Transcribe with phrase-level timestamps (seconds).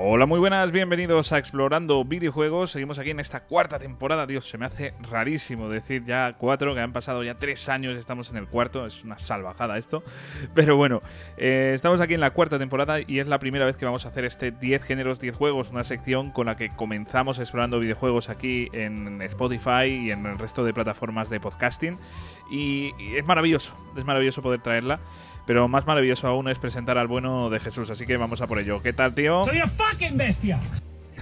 [0.00, 2.70] Hola, muy buenas, bienvenidos a Explorando Videojuegos.
[2.70, 4.26] Seguimos aquí en esta cuarta temporada.
[4.26, 8.30] Dios, se me hace rarísimo decir ya cuatro, que han pasado ya tres años, estamos
[8.30, 8.86] en el cuarto.
[8.86, 10.04] Es una salvajada esto.
[10.54, 11.02] Pero bueno,
[11.36, 14.10] eh, estamos aquí en la cuarta temporada y es la primera vez que vamos a
[14.10, 18.68] hacer este 10 géneros, 10 juegos, una sección con la que comenzamos explorando videojuegos aquí
[18.72, 21.98] en Spotify y en el resto de plataformas de podcasting.
[22.48, 25.00] y es maravilloso, es maravilloso poder traerla.
[25.48, 28.58] Pero más maravilloso aún es presentar al bueno de Jesús, así que vamos a por
[28.58, 28.82] ello.
[28.82, 29.44] ¿Qué tal, tío?
[29.44, 30.60] ¡Soy una fucking bestia!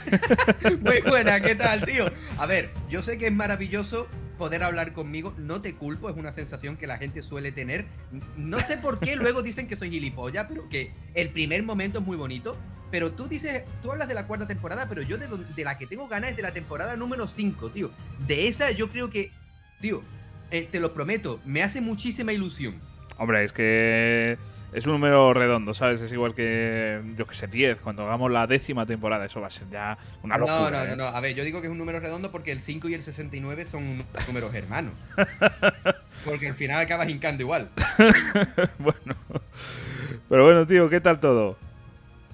[0.80, 2.10] Muy buena, ¿qué tal, tío?
[2.36, 6.32] A ver, yo sé que es maravilloso poder hablar conmigo, no te culpo, es una
[6.32, 7.84] sensación que la gente suele tener.
[8.36, 12.04] No sé por qué luego dicen que soy gilipollas, pero que el primer momento es
[12.04, 12.56] muy bonito.
[12.90, 15.86] Pero tú dices, tú hablas de la cuarta temporada, pero yo de, de la que
[15.86, 17.92] tengo ganas es de la temporada número 5, tío.
[18.26, 19.30] De esa yo creo que,
[19.80, 20.02] tío,
[20.50, 22.74] eh, te lo prometo, me hace muchísima ilusión.
[23.18, 24.38] Hombre, es que
[24.72, 26.00] es un número redondo, ¿sabes?
[26.00, 27.80] Es igual que, yo que sé, 10.
[27.80, 30.58] Cuando hagamos la décima temporada, eso va a ser ya una locura.
[30.58, 30.88] No, no, ¿eh?
[30.90, 31.06] no, no.
[31.06, 33.66] A ver, yo digo que es un número redondo porque el 5 y el 69
[33.66, 34.92] son números hermanos.
[36.24, 37.68] Porque al final acabas hincando igual.
[38.78, 39.14] bueno.
[40.28, 41.56] Pero bueno, tío, ¿qué tal todo?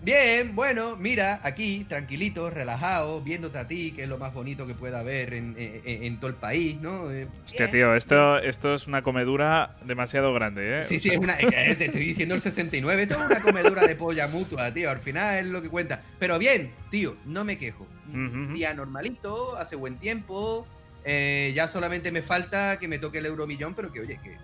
[0.05, 4.75] Bien, bueno, mira, aquí, tranquilito, relajado, viéndote a ti, que es lo más bonito que
[4.75, 7.09] pueda haber en, en- en todo el país, ¿no?
[7.13, 10.85] Eh, Hostia, eh, tío, esto, esto es una comedura demasiado grande, ¿eh?
[10.85, 11.39] Sí, sí, es una.
[11.39, 14.91] eh, Te estoy diciendo el 69, esto es una comedura de polla mutua, tío.
[14.91, 16.03] Al final es lo que cuenta.
[16.19, 17.87] Pero bien, tío, no me quejo.
[18.13, 20.67] Un día normalito, hace buen tiempo.
[21.05, 24.37] eh, ya solamente me falta que me toque el euromillón, pero que oye, que.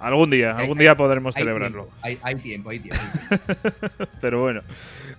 [0.00, 1.84] Algún día, algún hay- día podremos hay celebrarlo.
[1.84, 3.02] tiempo, Hay, hay tiempo, hay tiempo.
[4.20, 4.62] Pero bueno,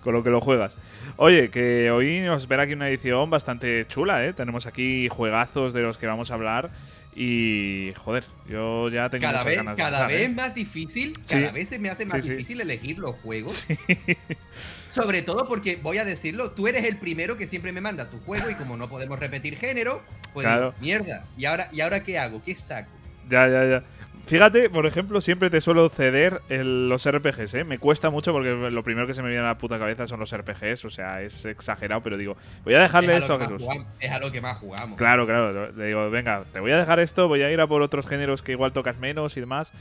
[0.02, 0.76] con lo que lo juegas.
[1.16, 4.32] Oye, que hoy nos espera aquí una edición bastante chula, ¿eh?
[4.32, 6.70] Tenemos aquí juegazos de los que vamos a hablar.
[7.14, 10.16] Y, joder, yo ya tengo Cada muchas vez, ganas de cada ¿eh?
[10.16, 11.34] vez más difícil, Sí.
[11.40, 12.30] cada vez se me hace más Sí, sí.
[12.30, 13.66] difícil elegir los juegos.
[14.90, 18.18] Sobre todo porque, voy a decirlo, tú eres el primero que siempre me manda tu
[18.20, 20.70] juego y como no podemos repetir género, pues Claro.
[20.72, 22.42] digo, mierda, ¿y ahora, ¿y ahora qué hago?
[22.42, 22.90] ¿Qué saco?
[23.28, 23.82] Ya, ya, ya.
[24.26, 27.64] Fíjate, por ejemplo, siempre te suelo ceder el- los RPGs, ¿eh?
[27.64, 30.20] Me cuesta mucho porque lo primero que se me viene a la puta cabeza son
[30.20, 33.62] los RPGs, o sea, es exagerado, pero digo, voy a dejarle Es esto a Jesús.
[33.62, 34.96] jugamos, es a lo que más jugamos.
[34.96, 35.72] Claro, claro.
[35.72, 38.42] Le digo, venga, te voy a dejar esto, voy a ir a por otros géneros
[38.42, 39.72] que igual tocas menos y demás.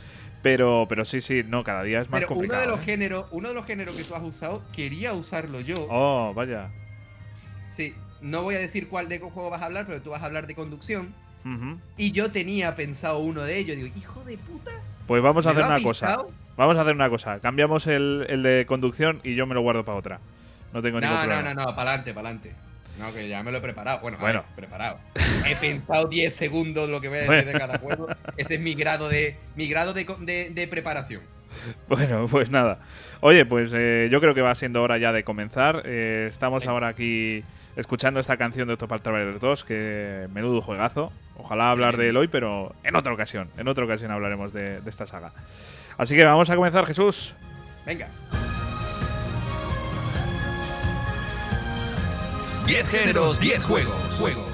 [0.41, 2.61] Pero, pero sí, sí, no, cada día es más Pero uno complicado.
[2.61, 2.83] de los ¿eh?
[2.83, 5.75] géneros, uno de los géneros que tú has usado, quería usarlo yo.
[5.87, 6.69] Oh, vaya.
[7.73, 10.25] Sí, no voy a decir cuál de juego vas a hablar, pero tú vas a
[10.25, 11.13] hablar de conducción.
[11.97, 13.77] Y yo tenía pensado uno de ellos.
[13.77, 14.71] Digo, hijo de puta.
[15.07, 16.23] Pues vamos a ¿me hacer una cosa.
[16.57, 17.39] Vamos a hacer una cosa.
[17.39, 20.19] Cambiamos el, el de conducción y yo me lo guardo para otra.
[20.73, 21.53] No tengo ningún No, no, problema.
[21.53, 22.53] no, no, para adelante, para adelante.
[22.99, 23.99] No, que ya me lo he preparado.
[24.01, 24.41] Bueno, a Bueno.
[24.43, 24.99] ver, preparado.
[25.47, 27.51] He pensado 10 segundos lo que voy a decir Bueno.
[27.51, 28.07] de cada juego.
[28.37, 31.21] Ese es mi grado de mi grado de, de- de preparación.
[31.89, 32.79] Bueno, pues nada.
[33.21, 35.83] Oye, pues eh, yo creo que va siendo hora ya de comenzar.
[35.85, 37.43] Eh, estamos ahora aquí
[37.75, 41.11] escuchando esta canción de Octopath Traveler 2, que menudo juegazo.
[41.43, 43.49] Ojalá hablar de él hoy, pero en otra ocasión.
[43.57, 45.33] En otra ocasión hablaremos de, de esta saga.
[45.97, 47.33] Así que vamos a comenzar, Jesús.
[47.85, 48.07] Venga.
[52.67, 53.93] 10 géneros, 10 juegos.
[53.93, 54.50] Juegos, juegos, juegos.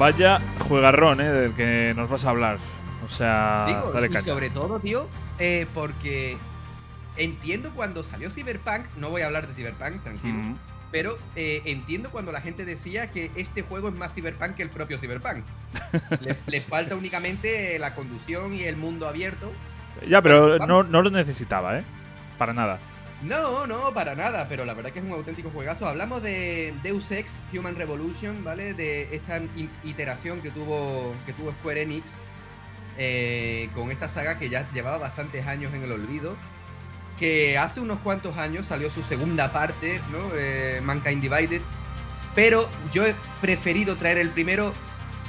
[0.00, 1.30] Vaya juegarrón, ¿eh?
[1.30, 2.56] Del que nos vas a hablar.
[3.04, 4.24] O sea, Digo, dale y caña.
[4.24, 5.06] sobre todo, tío,
[5.38, 6.38] eh, porque
[7.18, 10.56] entiendo cuando salió Cyberpunk, no voy a hablar de Cyberpunk, tranquilo, Mm.
[10.90, 14.70] pero eh, entiendo cuando la gente decía que este juego es más Cyberpunk que el
[14.70, 15.44] propio Cyberpunk.
[16.22, 19.52] Le, le falta únicamente la conducción y el mundo abierto.
[20.08, 21.84] Ya, pero no, no lo necesitaba, ¿eh?
[22.38, 22.78] Para nada.
[23.20, 25.86] No, no, para nada, pero la verdad que es un auténtico juegazo.
[25.86, 28.72] Hablamos de Deus Ex Human Revolution, ¿vale?
[28.72, 29.40] De esta
[29.82, 32.16] iteración que tuvo, que tuvo Square Enix.
[32.96, 36.40] eh, con esta saga que ya llevaba bastantes años en el olvido,
[37.16, 40.32] que hace unos cuantos años salió su segunda parte, ¿no?
[40.34, 41.68] Eh, Mankind Divided,
[42.34, 44.78] pero yo he preferido traer el primero,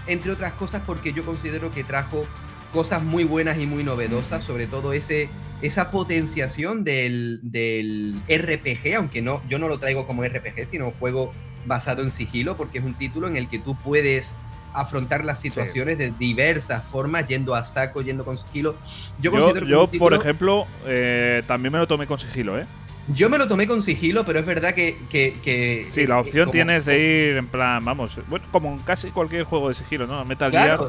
[0.05, 2.29] entre otras cosas, porque yo considero que trajo
[2.71, 5.29] cosas muy buenas y muy novedosas, sobre todo ese,
[5.61, 10.93] esa potenciación del, del RPG, aunque no, yo no lo traigo como RPG, sino un
[10.93, 11.33] juego
[11.65, 14.33] basado en sigilo, porque es un título en el que tú puedes
[14.73, 18.75] afrontar las situaciones de diversas formas, yendo a saco, yendo con sigilo.
[19.19, 22.65] Yo, considero yo, por ejemplo, eh, también me lo tomé con sigilo, ¿eh?
[23.07, 24.95] Yo me lo tomé con sigilo, pero es verdad que.
[25.09, 29.43] que, sí, la opción tienes de ir en plan, vamos, bueno, como en casi cualquier
[29.43, 30.23] juego de sigilo, ¿no?
[30.23, 30.79] Metal Gear.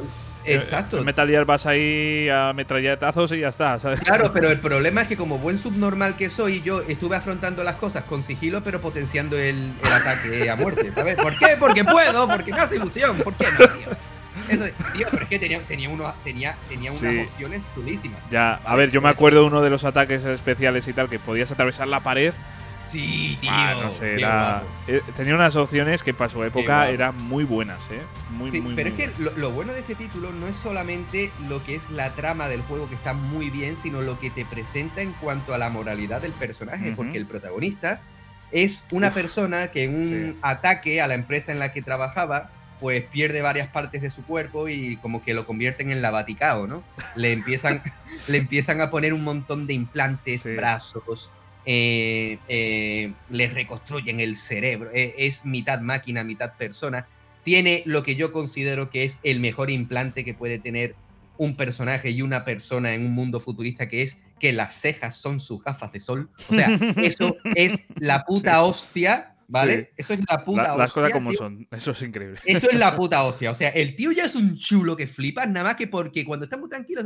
[0.44, 0.98] Eh, Exacto.
[0.98, 4.00] En Metal Gear vas ahí a metralletazos y ya está, ¿sabes?
[4.00, 7.76] Claro, pero el problema es que como buen subnormal que soy, yo estuve afrontando las
[7.76, 10.92] cosas con sigilo, pero potenciando el, ataque a muerte.
[10.94, 11.16] ¿sabes?
[11.16, 11.56] ¿Por qué?
[11.58, 13.16] Porque puedo, porque me hace ilusión.
[13.18, 13.88] ¿Por qué no, tío?
[14.48, 18.18] Eso, tío, pero es que tenía, tenía, uno, tenía, tenía unas opciones chulísimas.
[18.30, 21.18] Ya, a ver, yo me acuerdo de uno de los ataques especiales y tal, que
[21.18, 22.32] podías atravesar la pared
[22.92, 23.50] Sí, tío.
[23.50, 24.16] Ah, no sé,
[24.86, 28.02] eh, tenía unas opciones que para su época eran muy buenas, ¿eh?
[28.30, 31.76] Muy, sí, Pero es que lo, bueno de este título no es solamente lo que
[31.76, 35.12] es la trama del juego que está muy bien, sino lo que te presenta en
[35.12, 38.02] cuanto a la moralidad del personaje, porque el protagonista
[38.50, 43.04] es una persona que en un ataque a la empresa en la que trabajaba, pues
[43.04, 46.82] pierde varias partes de su cuerpo y como que lo convierten en la Vaticao, ¿no?
[47.16, 47.80] Le empiezan,
[48.28, 51.30] le empiezan a poner un montón de implantes, brazos,
[51.64, 57.06] eh, eh, le reconstruyen el cerebro, eh, es mitad máquina, mitad persona,
[57.44, 60.96] tiene lo que yo considero que es el mejor implante que puede tener
[61.38, 65.40] un personaje y una persona en un mundo futurista, que es que las cejas son
[65.40, 66.30] sus gafas de sol.
[66.48, 66.66] O sea,
[66.96, 69.92] eso es la puta hostia, ¿vale?
[69.96, 70.78] Eso es la puta hostia.
[70.78, 72.40] Las cosas como son, eso es increíble.
[72.44, 73.52] Eso es la puta hostia.
[73.52, 76.44] O sea, el tío ya es un chulo que flipa, nada más que porque cuando
[76.44, 77.02] está muy tranquilo,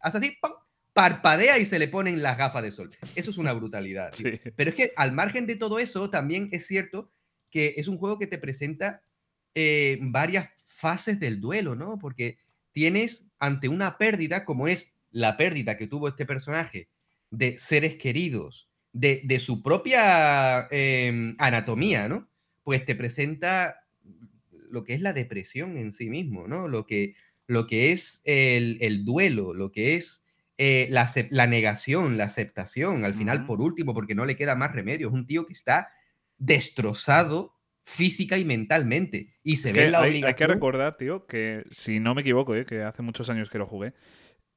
[0.00, 0.52] hace así, ¡pum!
[0.92, 2.90] Parpadea y se le ponen las gafas de sol.
[3.14, 4.12] Eso es una brutalidad.
[4.56, 7.12] Pero es que al margen de todo eso, también es cierto
[7.50, 9.02] que es un juego que te presenta
[9.54, 11.98] eh, varias fases del duelo, ¿no?
[11.98, 12.38] Porque
[12.72, 16.88] tienes ante una pérdida, como es la pérdida que tuvo este personaje
[17.30, 22.28] de seres queridos, de, su propia em, anatomía, ¿no?
[22.64, 23.84] Pues te presenta
[24.68, 26.68] lo que es la depresión en sí mismo, ¿no?
[26.68, 27.14] Lo que,
[27.46, 30.19] lo que es el, el duelo, lo que es
[30.62, 35.08] eh, la, negación, la aceptación, al final, por último, porque no le queda más remedio.
[35.08, 35.88] Es un tío que está
[36.36, 39.32] destrozado física y mentalmente.
[39.42, 40.26] Y se ve la obligación.
[40.26, 43.56] Hay que recordar, tío, que si no me equivoco, eh, que hace muchos años que
[43.56, 43.94] lo jugué,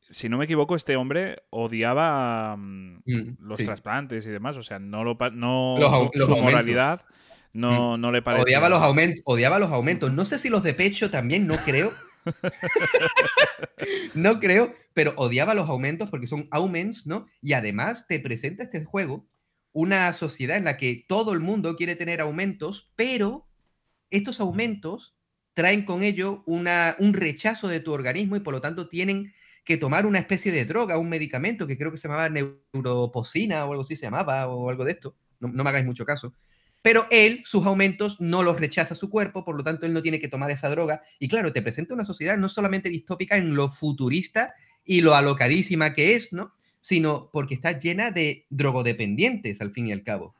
[0.09, 4.57] si no me equivoco, este hombre odiaba mm, mm, los trasplantes y demás.
[4.57, 5.77] O sea, no lo no
[6.13, 7.05] su moralidad
[7.53, 8.01] no, mm.
[8.01, 8.43] no le parecía.
[8.43, 10.11] Odiaba los, aumentos, odiaba los aumentos.
[10.11, 11.93] No sé si los de pecho también, no creo.
[14.13, 17.27] no creo, pero odiaba los aumentos porque son auments, ¿no?
[17.41, 19.27] Y además te presenta este juego
[19.71, 23.47] una sociedad en la que todo el mundo quiere tener aumentos, pero
[24.11, 25.15] estos aumentos
[25.55, 29.33] traen con ello una, un rechazo de tu organismo y por lo tanto tienen
[29.65, 33.71] que tomar una especie de droga, un medicamento que creo que se llamaba neuroposina o
[33.71, 35.15] algo así se llamaba o algo de esto.
[35.39, 36.33] no me hagáis mucho caso
[36.83, 40.19] pero él, sus aumentos, no los rechaza su cuerpo, por lo tanto, él no tiene
[40.19, 41.01] que tomar esa droga.
[41.17, 45.93] Y claro, te presenta una sociedad no solamente distópica en lo futurista y lo alocadísima
[45.93, 46.53] que es, ¿no?
[46.81, 50.35] Sino porque está llena de drogodependientes, al fin y al cabo.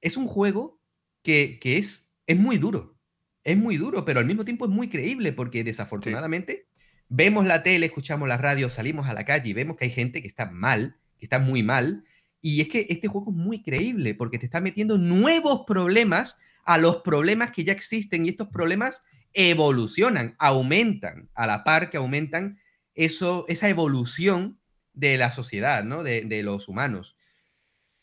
[0.00, 0.80] Es un juego
[1.22, 2.96] que, es, es muy duro.
[3.44, 6.66] Es muy duro, pero al mismo tiempo es muy creíble, porque desafortunadamente
[7.08, 10.20] vemos la tele, escuchamos la radio, salimos a la calle y vemos que hay gente
[10.20, 12.04] que está mal, que está muy mal,
[12.44, 16.76] y es que este juego es muy creíble porque te está metiendo nuevos problemas a
[16.76, 22.58] los problemas que ya existen y estos problemas evolucionan, aumentan a la par que aumentan
[22.94, 24.58] eso, esa evolución
[24.92, 26.02] de la sociedad, ¿no?
[26.02, 27.16] De, los humanos.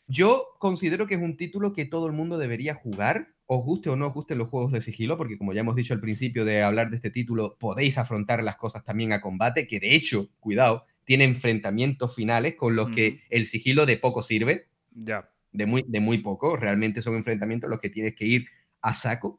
[0.08, 3.96] Yo considero que es un título que todo el mundo debería jugar, os guste o
[3.96, 6.64] no os gusten los juegos de sigilo, porque como ya hemos dicho al principio de
[6.64, 10.84] hablar de este título, podéis afrontar las cosas también a combate, que de hecho, cuidado,
[11.12, 14.68] tiene enfrentamientos finales con los que el sigilo de poco sirve.
[14.94, 15.28] Ya.
[15.52, 16.56] De muy, de muy poco.
[16.56, 18.46] Realmente son enfrentamientos los que tienes que ir
[18.80, 19.38] a saco.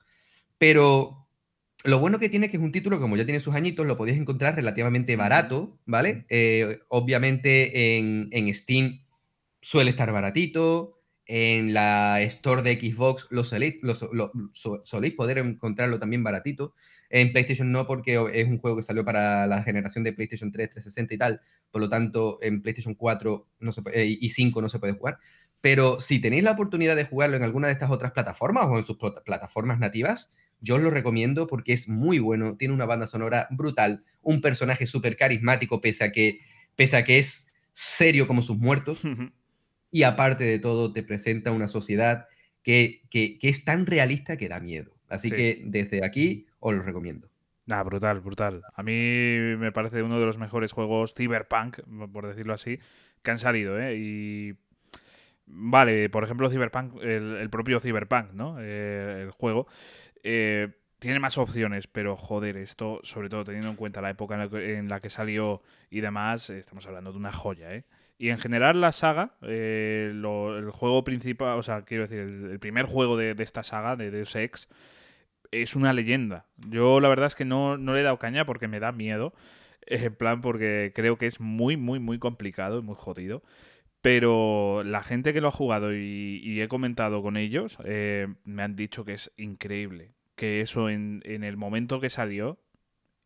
[0.60, 1.26] Pero
[1.84, 3.98] lo bueno que tiene es que es un título, como ya tiene sus añitos, lo
[3.98, 6.28] podéis encontrar relativamente barato, ¿vale?
[6.30, 9.02] Eh, obviamente en, Steam
[9.60, 11.02] suele estar baratito.
[11.26, 13.78] En la Store de Xbox lo soléis,
[14.84, 16.76] soléis poder encontrarlo también baratito.
[17.16, 20.72] En PlayStation no, porque es un juego que salió para la generación de PlayStation 3,
[20.72, 21.42] 360 y tal.
[21.70, 25.20] Por lo tanto, en PlayStation 4 no se eh, y 5 no se puede jugar.
[25.62, 28.86] Pero si tenéis la oportunidad de jugarlo en alguna de estas otras plataformas o en
[28.86, 34.04] sus plataformas nativas, yo lo recomiendo porque es muy bueno, tiene una banda sonora brutal,
[34.24, 36.40] un personaje súper carismático pese a, que,
[36.76, 39.02] pese a que es serio como sus muertos,
[39.92, 42.26] y aparte de todo te presenta una sociedad
[42.64, 44.93] que, que, es tan realista que da miedo.
[45.14, 47.30] Así que desde aquí os lo recomiendo.
[47.66, 48.62] Nah, brutal, brutal.
[48.76, 51.80] A mí me parece uno de los mejores juegos cyberpunk,
[52.12, 52.80] por decirlo así,
[53.22, 53.96] que han salido, ¿eh?
[53.96, 54.58] Y
[55.46, 58.58] Vale, por ejemplo, Cyberpunk, el, propio Cyberpunk, ¿no?
[58.60, 59.68] Eh, el juego.
[60.24, 64.88] Eh, tiene más opciones, pero joder, esto, sobre todo teniendo en cuenta la época en
[64.88, 67.84] la que, salió y demás, estamos hablando de una joya, ¿eh?
[68.18, 72.86] Y en general la saga, eh, el juego principal, o sea, quiero decir, el, primer
[72.86, 74.70] juego de, esta saga, de Deus Ex,
[75.62, 76.46] es una leyenda.
[76.70, 79.34] Yo la verdad es que no, no le he dado caña porque me da miedo,
[79.86, 83.44] en plan porque creo que es muy, muy, muy complicado y muy jodido.
[84.02, 88.76] Pero la gente que lo ha jugado y, he comentado con ellos eh, me han
[88.76, 90.12] dicho que es increíble.
[90.36, 92.60] Que eso en, el momento que salió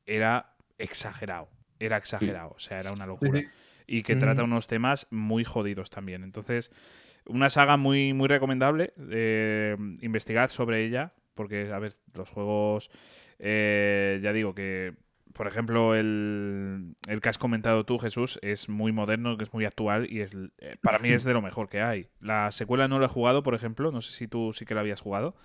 [0.05, 1.49] era exagerado.
[1.79, 2.51] Era exagerado.
[2.55, 3.41] O sea, era una locura.
[3.87, 6.23] Y que trata unos temas muy jodidos también.
[6.23, 6.71] Entonces,
[7.25, 8.93] una saga muy, muy recomendable.
[9.09, 11.13] Eh, investigad sobre ella.
[11.37, 12.91] Porque, a ver, los juegos.
[13.39, 14.93] Eh, ya digo que
[15.37, 20.11] por ejemplo, el, que has comentado tú, Jesús, es muy moderno, que es muy actual
[20.11, 22.07] y es eh, para mí es de lo mejor que hay.
[22.19, 24.81] La secuela no la he jugado, por ejemplo, no sé si tú sí que la
[24.81, 25.35] habías jugado.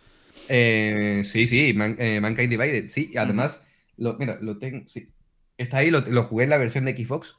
[0.48, 3.66] Eh, sí, sí, eh, Mankind Divided, sí, además,
[3.98, 5.10] lo, mira, lo tengo, sí,
[5.58, 7.36] está ahí, lo, jugué en la versión de Xbox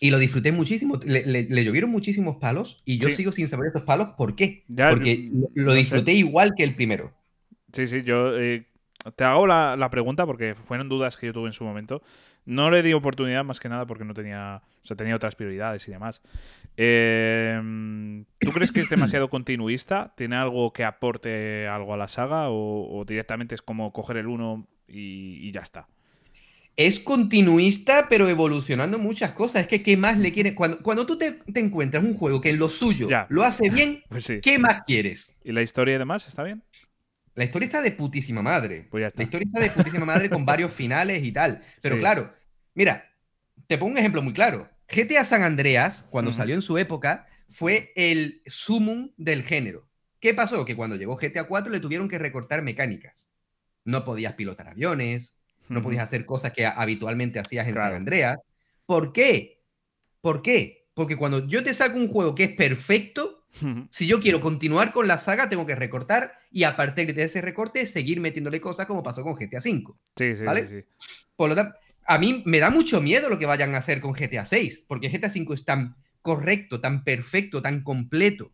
[0.00, 4.10] y lo disfruté muchísimo, le, llovieron muchísimos palos y yo sigo sin saber esos palos,
[4.18, 4.64] ¿por qué?
[4.68, 7.14] Porque lo, disfruté igual que el primero.
[7.72, 8.32] Sí, sí, yo
[9.16, 12.02] te hago la, pregunta porque fueron dudas que yo tuve en su momento.
[12.44, 15.86] No le di oportunidad más que nada porque no tenía, o sea, tenía otras prioridades
[15.86, 16.22] y demás.
[16.76, 20.14] Em, ¿Tú crees que es demasiado continuista?
[20.16, 24.66] ¿Tiene algo que aporte algo a la saga o, directamente es como coger el uno
[24.86, 25.88] y, ya está?
[26.74, 29.62] Es continuista, pero evolucionando muchas cosas.
[29.62, 30.54] Es que, ¿qué más le quieres?
[30.54, 34.32] Cuando, cuando tú te, encuentras un juego que en lo suyo lo hace bien, pues
[34.40, 35.36] ¿qué más quieres?
[35.44, 36.62] ¿Y la historia y demás está bien?
[37.38, 38.88] La historia está de putísima madre.
[38.90, 41.62] Pues la historia está de putísima madre con varios finales y tal.
[41.80, 42.34] Pero claro,
[42.74, 43.08] mira,
[43.68, 44.68] te pongo un ejemplo muy claro.
[44.88, 49.88] GTA San Andreas, cuando salió en su época, fue el sumum del género.
[50.18, 50.64] ¿Qué pasó?
[50.64, 53.28] Que cuando llegó GTA 4 le tuvieron que recortar mecánicas.
[53.84, 55.36] No podías pilotar aviones,
[55.68, 58.36] no podías hacer cosas que habitualmente hacías en San Andreas.
[58.84, 59.62] ¿Por qué?
[60.20, 60.88] ¿Por qué?
[60.92, 63.37] Porque cuando yo te saco un juego que es perfecto,
[63.90, 67.40] si yo quiero continuar con la saga, tengo que recortar y a partir de ese
[67.40, 69.94] recorte seguir metiéndole cosas como pasó con GTA V.
[70.16, 70.84] Sí, sí, sí,
[71.36, 74.12] Por lo tanto, a mí me da mucho miedo lo que vayan a hacer con
[74.12, 78.50] GTA VI, porque GTA V es tan correcto, tan perfecto, tan completo,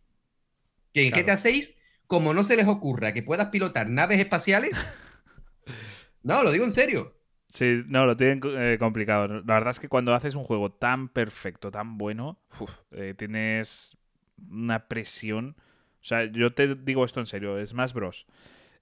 [0.93, 1.75] que en GTA VI,
[2.07, 4.71] como no se les ocurra que puedas pilotar naves espaciales,
[6.23, 7.15] no, lo digo en serio.
[7.47, 9.27] Sí, no, lo tienen eh, complicado.
[9.27, 12.41] La verdad es que cuando haces un juego tan perfecto, tan bueno,
[12.91, 13.95] eh, tienes
[14.49, 15.55] una presión.
[16.01, 18.25] O sea, yo te digo esto en serio, es más Bros.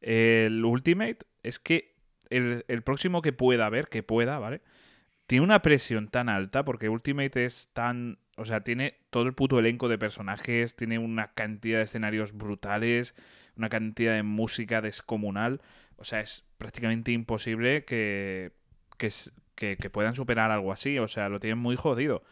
[0.02, 1.96] El Ultimate es que
[2.30, 4.62] el, próximo que pueda haber, que pueda, ¿vale?
[5.28, 8.20] Tiene una presión tan alta porque Ultimate es tan...
[8.36, 13.16] O sea, tiene todo el puto elenco de personajes, tiene una cantidad de escenarios brutales,
[13.56, 15.62] una cantidad de música descomunal.
[15.98, 18.52] O sea, es prácticamente imposible que,
[18.98, 20.98] que, que puedan superar algo así.
[20.98, 22.24] O sea, lo tienen muy jodido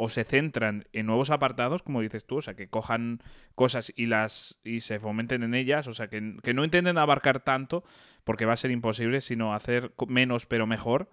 [0.00, 3.20] o se centran en nuevos apartados, como dices tú, o sea, que cojan
[3.56, 7.82] cosas y las y se fomenten en ellas, o sea, que, no intenten abarcar tanto,
[8.22, 11.10] porque va a ser imposible, sino hacer menos pero mejor,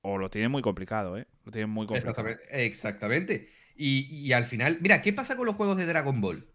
[0.00, 1.26] o lo tienen muy complicado, ¿eh?
[1.44, 2.26] Lo tienen muy complicado.
[2.52, 3.50] Exactamente.
[3.76, 6.48] Y, al final, mira, ¿qué pasa con los juegos de Dragon Ball?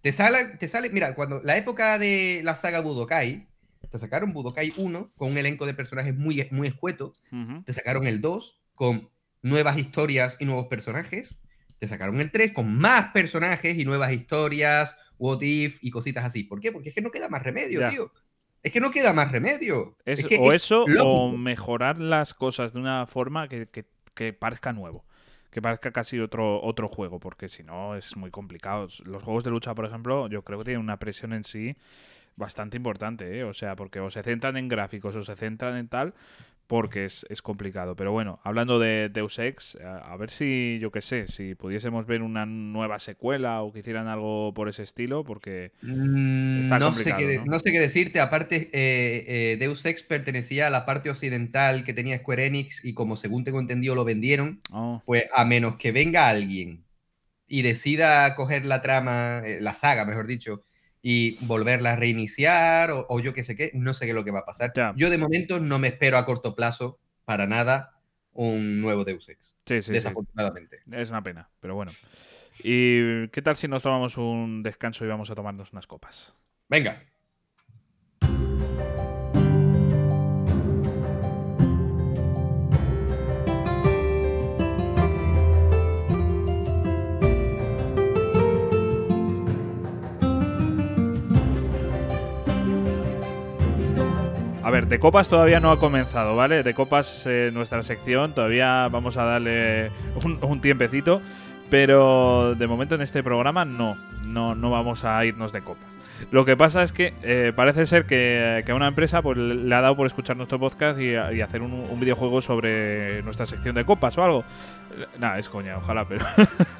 [0.00, 3.46] Te sale, te sale, mira, cuando la época de la saga Budokai,
[3.88, 7.14] te sacaron Budokai 1 con un elenco de personajes muy, muy escueto,
[7.64, 11.40] te sacaron el 2 con nuevas historias y nuevos personajes.
[11.78, 16.44] Te sacaron el 3 con más personajes y nuevas historias, what if y cositas así.
[16.44, 16.72] ¿Por qué?
[16.72, 18.12] Porque es que no queda más remedio, tío.
[18.62, 19.96] Es que no queda más remedio.
[20.38, 25.04] o eso, o mejorar las cosas de una forma que, parezca nuevo.
[25.50, 28.88] Que parezca casi otro, otro juego, porque si no es muy complicado.
[29.04, 31.76] Los juegos de lucha, por ejemplo, yo creo que tienen una presión en sí
[32.36, 33.44] bastante importante, ¿eh?
[33.44, 36.14] O sea, porque o se centran en gráficos o se centran en tal,
[36.72, 37.96] porque es, complicado.
[37.96, 42.22] Pero bueno, hablando de Deus Ex, a, ver si, yo qué sé, si pudiésemos ver
[42.22, 47.20] una nueva secuela o que hicieran algo por ese estilo, porque mm, está no complicado.
[47.20, 47.58] Sé qué, ¿no?
[47.58, 52.16] sé qué decirte, aparte, eh, eh, Deus Ex pertenecía a la parte occidental que tenía
[52.16, 55.02] Square Enix y como según tengo entendido lo vendieron, oh.
[55.04, 56.86] pues a menos que venga alguien
[57.46, 60.64] y decida coger la trama, eh, la saga, mejor dicho,
[61.02, 64.30] y volverla a reiniciar o, yo qué sé qué, no sé qué es lo que
[64.30, 64.72] va a pasar.
[64.96, 67.98] Yo de momento no me espero a corto plazo para nada
[68.32, 69.56] un nuevo Deus Ex.
[69.66, 70.80] Sí, sí, desafortunadamente.
[70.90, 71.92] Es una pena, pero bueno.
[72.62, 76.34] ¿Y qué tal si nos tomamos un descanso y vamos a tomarnos unas copas?
[76.68, 77.02] Venga.
[94.64, 96.62] A ver, de copas todavía no ha comenzado, ¿vale?
[96.62, 99.90] De copas eh, nuestra sección, todavía vamos a darle
[100.40, 101.20] un, tiempecito,
[101.68, 105.98] pero de momento en este programa no, no, no vamos a irnos de copas.
[106.30, 109.80] Lo que pasa es que eh, parece ser que, a una empresa pues, le ha
[109.80, 114.24] dado por escuchar nuestro podcast y, hacer un, videojuego sobre nuestra sección de copas o
[114.24, 114.44] algo.
[115.18, 116.24] Nada, es coña, ojalá, pero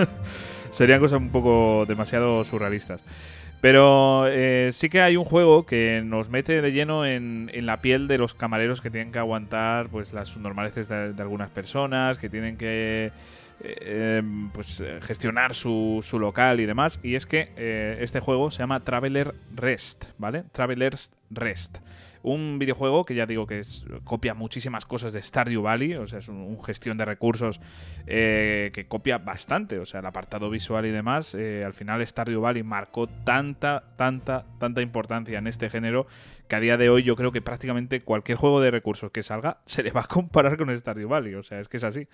[0.71, 3.05] serían cosas un poco demasiado surrealistas.
[3.63, 8.09] Pero eh, sí que hay un juego que nos mete de lleno en, la piel
[8.09, 12.57] de los camareros que tienen que aguantar pues las normaleces de, algunas personas, que tienen
[12.57, 13.13] que
[13.61, 16.99] eh, em, pues gestionar su, su, local y demás.
[17.05, 20.43] Y es que eh, este juego se llama Traveler Rest, ¿vale?
[20.51, 21.79] Traveler's Rest
[22.23, 26.19] un videojuego que ya digo que es, copia muchísimas cosas de Stardew Valley, o sea,
[26.19, 27.61] es un, gestión de recursos
[28.07, 31.35] eh, que copia bastante, o sea, el apartado visual y demás.
[31.35, 36.07] Eh, al final Stardew Valley marcó tanta, tanta, tanta importancia en este género
[36.53, 39.63] que a día de hoy yo creo que prácticamente cualquier juego de recursos que salga
[39.65, 42.09] se le va a comparar con Stardew Valley, o sea, es que es así.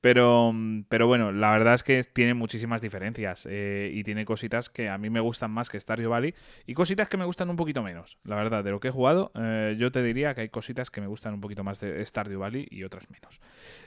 [0.00, 0.54] Pero,
[0.88, 4.96] pero bueno, la verdad es que tiene muchísimas diferencias eh, y tiene cositas que a
[4.96, 8.16] mí me gustan más que Stardew Valley y cositas que me gustan un poquito menos.
[8.22, 11.00] La verdad, de lo que he jugado, eh, yo te diría que hay cositas que
[11.00, 13.40] me gustan un poquito más de Stardew Valley y otras menos.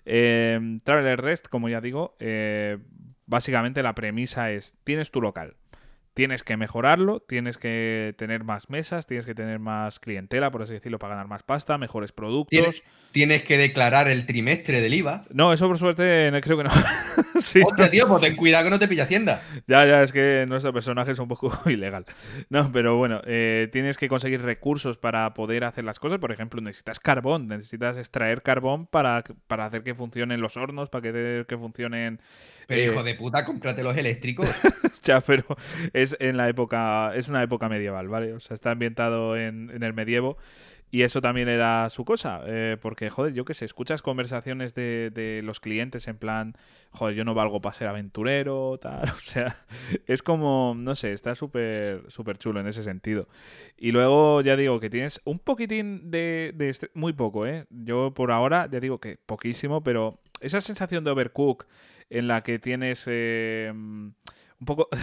[0.03, 2.77] Eh, Traveler Rest, como ya digo, eh,
[3.25, 5.56] básicamente la premisa es, tienes tu local
[6.17, 10.73] tienes que mejorarlo, tienes que tener más mesas, tienes que tener más clientela, por así
[10.73, 12.82] decirlo, para ganar más pasta, mejores productos.
[13.12, 15.25] Tienes, que declarar el trimestre del IVA.
[15.30, 16.71] No, eso por suerte creo que no.
[17.39, 19.43] sí, tío, pues ten cuidado que no te pilla Hacienda.
[19.67, 22.06] Ya, ya, es que nuestro personaje es un poco ilegal.
[22.49, 26.17] No, pero bueno, eh, tienes que conseguir recursos para poder hacer las cosas.
[26.17, 31.03] Por ejemplo, necesitas carbón, necesitas extraer carbón para, para hacer que funcionen los hornos, para
[31.03, 32.19] que, que funcionen.
[32.65, 34.49] Pero hijo eh, de puta, cómprate los eléctricos.
[35.26, 35.43] pero
[35.93, 38.34] es en la época, es una época medieval, ¿vale?
[38.34, 40.38] O sea, está ambientado en, el medievo
[40.89, 44.74] y eso también le da su cosa, eh, porque, joder, yo qué sé, escuchas conversaciones
[44.74, 46.56] de, los clientes en plan,
[46.91, 49.58] joder, yo no valgo para ser aventurero, tal, o sea,
[50.06, 53.28] es como, no sé, está súper, súper chulo en ese sentido.
[53.78, 57.65] Y luego, ya digo, que tienes un poquitín de, de, muy poco, ¿eh?
[57.70, 61.65] Yo por ahora, ya digo que poquísimo, pero esa sensación de overcook
[62.10, 63.04] en la que tienes...
[63.08, 63.74] Eh,
[64.60, 64.89] un poco...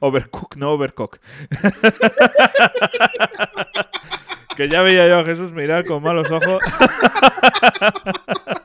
[0.00, 1.20] Overcook, no Overcook.
[4.56, 6.60] que ya veía yo a Jesús mirar con malos ojos.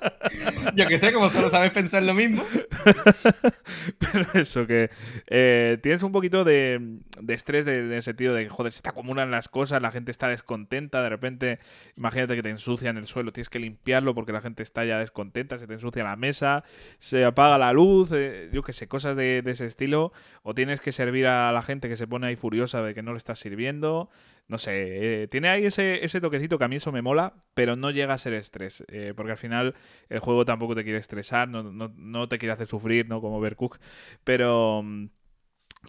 [0.76, 2.44] Yo que sé, como solo sabes pensar lo mismo.
[4.00, 4.90] Pero eso, que
[5.28, 8.90] eh, tienes un poquito de, estrés de, en el sentido de que, joder, se te
[8.90, 11.60] acumulan las cosas, la gente está descontenta, de repente,
[11.96, 15.58] imagínate que te ensucian el suelo, tienes que limpiarlo porque la gente está ya descontenta,
[15.58, 16.64] se te ensucia la mesa,
[16.98, 20.12] se apaga la luz, eh, yo que sé, cosas de, ese estilo,
[20.44, 23.12] o tienes que servir a la gente que se pone ahí furiosa de que no
[23.12, 24.10] le estás sirviendo,
[24.48, 27.76] no sé, eh, tiene ahí ese, ese toquecito que a mí eso me mola, pero
[27.76, 28.84] no llega a ser estrés,
[29.16, 29.76] porque al final
[30.10, 33.22] el juego tampoco te quiere estresar, no, no, no te quiere hacer sufrir, ¿no?
[33.22, 33.80] Como Overcook,
[34.24, 34.84] pero...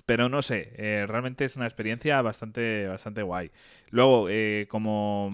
[0.05, 3.51] Pero no sé, eh, realmente es una experiencia bastante, bastante guay.
[3.89, 5.31] Luego, eh, como,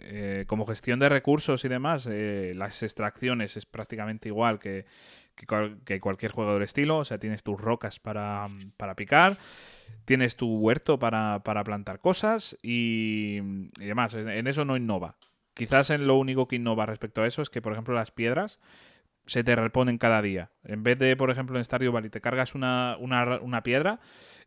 [0.00, 4.86] eh, como gestión de recursos y demás, las extracciones es prácticamente igual que,
[5.34, 6.98] que, cualquier juego del estilo.
[6.98, 9.38] O sea, tienes tus rocas para, para picar,
[10.04, 13.40] tienes tu huerto para, para plantar cosas y,
[13.78, 14.14] y demás.
[14.14, 15.16] En eso no innova.
[15.54, 18.60] Quizás en lo único que innova respecto a eso es que, por ejemplo, las piedras
[19.26, 20.50] se te reponen cada día.
[20.64, 24.00] En vez de, por ejemplo, en Stardew Valley te cargas una, una, piedra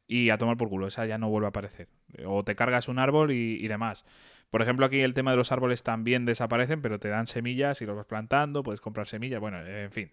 [0.08, 1.88] y a tomar por culo, esa ya no vuelve a aparecer.
[2.26, 4.06] O te cargas un árbol y, demás.
[4.50, 7.86] Por ejemplo, aquí el tema de los árboles también desaparecen, pero te dan semillas y
[7.86, 10.12] los vas plantando, puedes comprar semillas, bueno, en fin.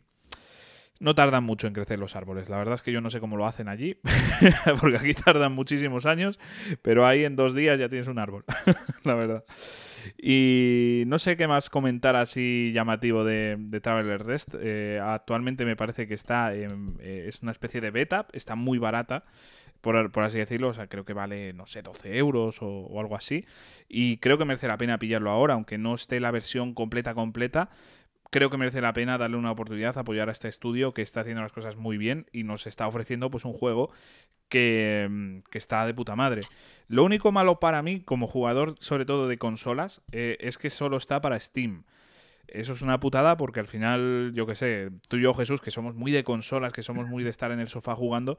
[1.00, 2.48] No tardan mucho en crecer los árboles.
[2.48, 3.98] La verdad es que yo no sé cómo lo hacen allí,
[4.80, 6.38] porque aquí tardan muchísimos años,
[6.82, 8.44] pero ahí en dos días ya tienes un árbol,
[9.04, 9.44] la verdad.
[10.18, 14.54] Y no sé qué más comentar así llamativo de, Traveler Rest.
[14.60, 16.68] Eh, actualmente me parece que está eh,
[17.00, 19.24] es una especie de beta, está muy barata.
[19.80, 23.44] Por, así decirlo, o sea, creo que vale, no sé, 12 euros o, algo así.
[23.86, 27.68] Y creo que merece la pena pillarlo ahora, aunque no esté la versión completa, completa,
[28.34, 31.40] creo que merece la pena darle una oportunidad, apoyar a este estudio que está haciendo
[31.40, 33.92] las cosas muy bien y nos está ofreciendo pues un juego
[34.48, 36.40] que, mm, que está de puta madre.
[36.88, 40.96] Lo único malo para mí, como jugador, sobre todo de consolas, eh, es que solo
[40.96, 41.84] está para Steam.
[42.48, 45.70] Eso es una putada porque al final, yo que sé, tú y yo, Jesús, que
[45.70, 48.36] somos muy de consolas, que somos muy de estar en el sofá jugando,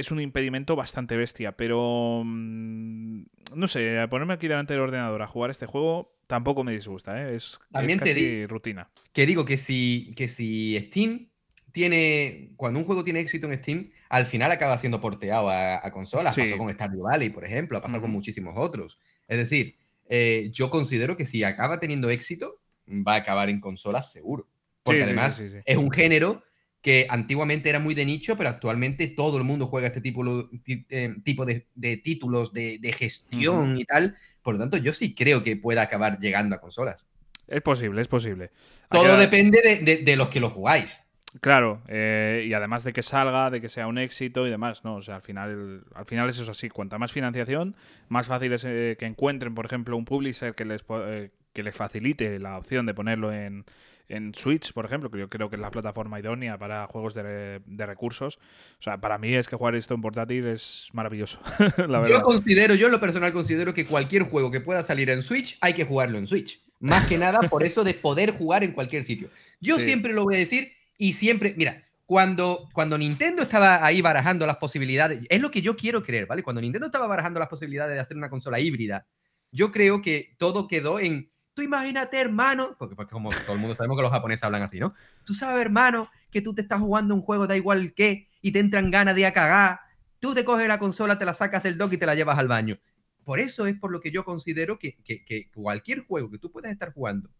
[0.00, 1.52] es un impedimento bastante bestia.
[1.52, 3.22] Pero, mm,
[3.54, 7.34] no sé, ponerme aquí delante del ordenador a jugar este juego tampoco me disgusta, ¿eh?
[7.34, 8.88] es, También es casi rutina.
[9.12, 11.28] Que digo que si, que si Steam
[11.72, 12.52] tiene.
[12.56, 16.34] Cuando un juego tiene éxito en Steam, al final acaba siendo porteado a, a consolas.
[16.34, 16.42] Sí.
[16.42, 18.98] Pasó con Stardew Valley, por ejemplo, ha pasado con muchísimos otros.
[19.26, 19.76] Es decir,
[20.08, 24.48] eh, yo considero que si acaba teniendo éxito, va a acabar en consolas seguro.
[24.82, 25.46] Porque Sí, además sí.
[25.64, 26.42] es un género
[26.82, 30.24] que antiguamente era muy de nicho, pero actualmente todo el mundo juega este tipo,
[30.64, 34.16] ti- eh, tipo de, de títulos de, de gestión y tal.
[34.42, 37.06] Por lo tanto, yo sí creo que pueda acabar llegando a consolas.
[37.46, 38.50] Es posible, es posible.
[38.90, 40.98] Todo depende de, de- de los que lo jugáis.
[41.40, 44.96] Claro, eh, y además de que salga, de que sea un éxito y demás, ¿no?
[44.96, 46.68] O sea, al final, al final eso es así.
[46.68, 47.76] Cuanta más financiación,
[48.08, 51.74] más fácil es eh, que encuentren, por ejemplo, un publisher que les, eh, que les
[51.74, 53.64] facilite la opción de ponerlo en,
[54.10, 57.60] en Switch, por ejemplo, que yo creo que es la plataforma idónea para juegos de,
[57.64, 58.36] de recursos.
[58.78, 61.40] O sea, para mí es que jugar esto en portátil es maravilloso,
[61.78, 62.18] la verdad.
[62.18, 65.56] Yo considero, yo en lo personal considero que cualquier juego que pueda salir en Switch
[65.60, 66.62] hay que jugarlo en Switch.
[66.80, 69.30] Más que nada por eso de poder jugar en cualquier sitio.
[69.60, 69.84] Yo Sí.
[69.84, 74.56] siempre lo voy a decir y siempre, mira, cuando, cuando Nintendo estaba ahí barajando las
[74.56, 76.42] posibilidades, es lo que yo quiero creer, ¿vale?
[76.42, 79.06] Cuando Nintendo estaba barajando las posibilidades de hacer una consola híbrida,
[79.52, 83.74] yo creo que todo quedó en, tú imagínate, hermano, porque, porque como todo el mundo
[83.74, 84.94] sabemos que los japoneses hablan así, ¿no?
[85.24, 88.60] Tú sabes, hermano, que tú te estás jugando un juego, da igual qué, y te
[88.60, 89.80] entran ganas de ir a cagar,
[90.18, 92.48] tú te coges la consola, te la sacas del dock y te la llevas al
[92.48, 92.78] baño.
[93.24, 96.50] Por eso es por lo que yo considero que, que- que cualquier juego que tú
[96.50, 97.30] puedas estar jugando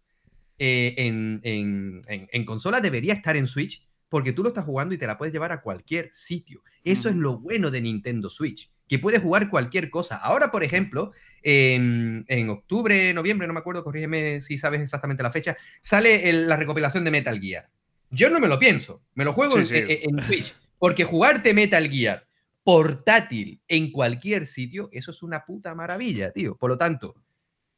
[0.58, 4.94] eh, en, en- en- en consola debería estar en Switch, porque tú lo estás jugando
[4.94, 6.62] y te la puedes llevar a cualquier sitio.
[6.84, 10.16] Eso es lo bueno de Nintendo Switch, que puedes jugar cualquier cosa.
[10.16, 11.12] Ahora, por ejemplo,
[11.44, 16.48] en, en octubre, noviembre, no me acuerdo, corrígeme si sabes exactamente la fecha, sale el-
[16.48, 17.68] la recopilación de Metal Gear.
[18.10, 19.94] Yo no me lo pienso, me lo juego Sí, en, sí.
[20.02, 22.26] en- en Switch, porque jugarte Metal Gear
[22.64, 26.56] portátil en cualquier sitio, eso es una puta maravilla, tío.
[26.56, 27.14] Por lo tanto,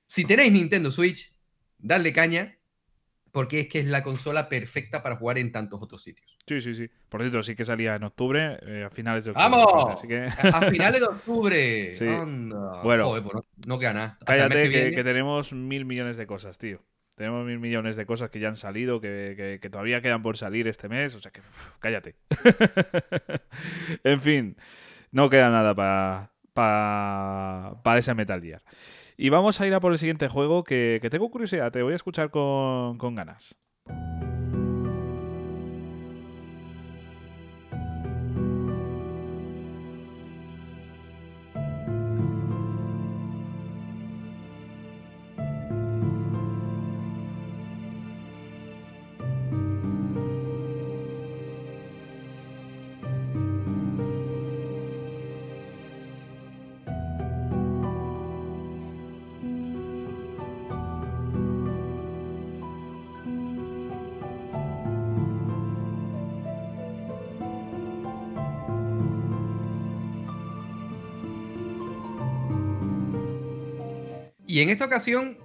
[0.07, 1.31] si tenéis Nintendo Switch,
[1.77, 2.57] dadle caña,
[3.33, 6.37] porque es que es la consola perfecta para jugar en tantos otros sitios.
[6.47, 6.89] Sí, sí, sí.
[7.09, 9.49] Por cierto, sí que salía en octubre, eh, a finales de octubre.
[9.51, 9.95] ¡Vamos!
[9.95, 11.95] Así que A, finales de octubre.
[11.95, 12.07] Sí.
[12.07, 12.83] Anda.
[12.83, 13.07] Bueno.
[13.07, 14.07] Joder, pues no, no queda nada.
[14.21, 16.83] Hasta cállate que, tenemos mil millones de cosas, tío.
[17.15, 20.37] Tenemos mil millones de cosas que ya han salido, que, que- que todavía quedan por
[20.37, 21.15] salir este mes.
[21.15, 21.41] O sea que,
[21.81, 22.17] cállate.
[24.05, 24.57] en fin,
[25.11, 28.63] no queda nada para para ese Metal Gear.
[29.23, 31.95] Y vamos a ir a por el siguiente juego que, tengo curiosidad, te voy a
[31.95, 33.57] escuchar con, con ganas.
[74.53, 75.39] Y en esta ocasión,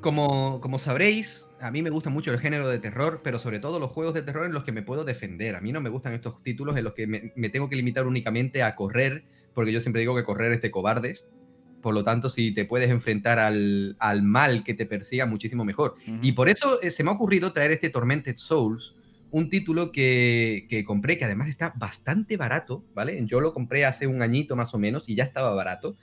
[0.00, 3.80] como, como sabréis, a mí me gusta mucho el género de terror, pero sobre todo
[3.80, 5.56] los juegos de terror en los que me puedo defender.
[5.56, 8.06] A mí no me gustan estos títulos en los que me, me tengo que limitar
[8.06, 11.26] únicamente a correr, porque yo siempre digo que correr es de cobardes.
[11.80, 15.96] Por lo tanto, si te puedes enfrentar al, al mal que te persiga, muchísimo mejor.
[16.22, 18.94] Y por eso eh, se me ha ocurrido traer este Tormented Souls,
[19.32, 23.18] un título que, que compré, que además está bastante barato, ¿vale?
[23.24, 25.96] Yo lo compré hace un añito más o menos y ya estaba barato,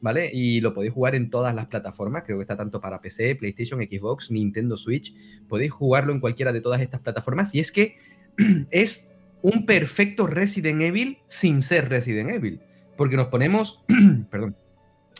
[0.00, 0.30] ¿vale?
[0.32, 3.80] Y lo podéis jugar en todas las plataformas, creo que está tanto para PC, PlayStation,
[3.80, 5.12] Xbox, Nintendo Switch,
[5.48, 7.96] podéis jugarlo en cualquiera de todas estas plataformas y es que
[8.70, 9.12] es
[9.42, 12.60] un perfecto Resident Evil sin ser Resident Evil,
[12.96, 13.84] porque nos ponemos,
[14.30, 14.56] perdón,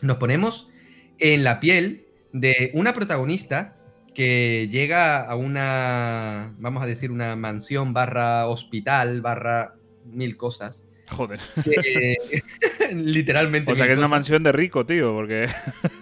[0.00, 0.70] nos ponemos
[1.18, 3.77] en la piel de una protagonista
[4.18, 9.76] que llega a una, vamos a decir, una mansión barra hospital barra
[10.06, 10.82] mil cosas.
[11.08, 11.38] Joder.
[11.62, 12.16] Que,
[12.96, 13.70] literalmente.
[13.70, 15.46] O sea que es una mansión de rico, tío, porque...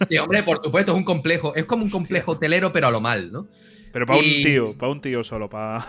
[0.08, 1.54] Sí, hombre, por supuesto, es un complejo.
[1.56, 1.98] Es como un Hostia.
[1.98, 3.48] complejo hotelero, pero a lo mal, ¿no?
[3.92, 5.86] Pero para Y- un tío, para un tío solo, para...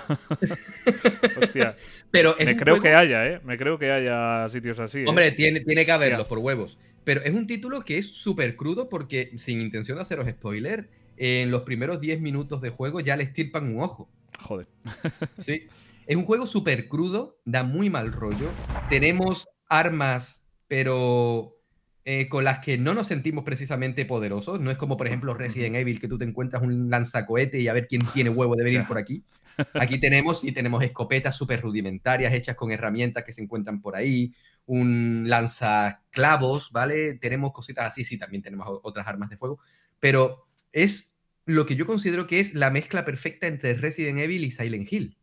[1.41, 1.77] Hostia,
[2.11, 3.39] Pero es me creo juego- que haya, ¿eh?
[3.45, 4.99] Me creo que haya sitios así.
[4.99, 5.05] ¿eh?
[5.07, 6.77] Hombre, tiene, tiene que haberlos por huevos.
[7.05, 11.51] Pero es un título que es súper crudo porque, sin intención de haceros spoiler, en
[11.51, 14.09] los primeros 10 minutos de juego ya le estirpan un ojo.
[14.39, 14.67] Joder.
[15.37, 15.67] Sí.
[16.05, 18.49] Es un juego súper crudo, da muy mal rollo.
[18.87, 21.57] Tenemos armas, pero
[22.05, 24.61] eh, con las que no nos sentimos precisamente poderosos.
[24.61, 27.73] No es como, por ejemplo, Resident Evil, que tú te encuentras un lanzacohete y a
[27.73, 29.25] ver quién tiene huevo de venir por aquí.
[29.73, 34.33] Aquí tenemos y tenemos escopetas súper rudimentarias hechas con herramientas que se encuentran por ahí,
[34.65, 37.15] un lanzaclavos, ¿vale?
[37.15, 39.59] Tenemos cositas así, sí, también tenemos otras armas de fuego,
[39.99, 40.46] pero
[40.83, 44.91] es lo que yo considero que es la mezcla perfecta entre Resident Evil y Silent
[44.91, 45.17] Hill.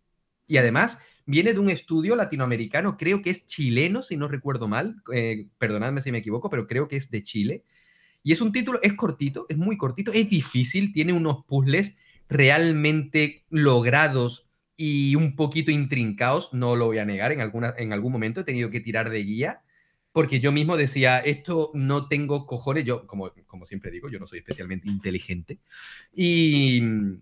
[0.49, 5.03] Y además viene de un estudio latinoamericano, creo que es chileno, si no recuerdo mal,
[5.13, 7.65] eh, perdonadme si me equivoco, pero creo que es de Chile.
[8.23, 13.45] Y es un título, es cortito, es muy cortito, es difícil, tiene unos puzzles realmente
[13.51, 18.41] logrados y un poquito intrincados, no lo voy a negar, en, alguna, en algún momento
[18.41, 19.61] he tenido que tirar de guía,
[20.15, 24.29] porque yo mismo decía, esto no tengo cojones, yo, como, como siempre digo, yo no
[24.29, 25.59] soy especialmente inteligente,
[26.13, 26.81] y,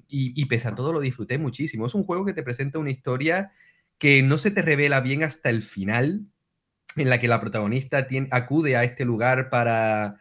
[0.09, 1.87] y, pese a todo lo disfruté muchísimo.
[1.87, 3.51] Es un juego que te presenta una historia
[3.97, 6.27] que no se te revela bien hasta el final,
[6.95, 10.17] en la que la protagonista acude a este lugar para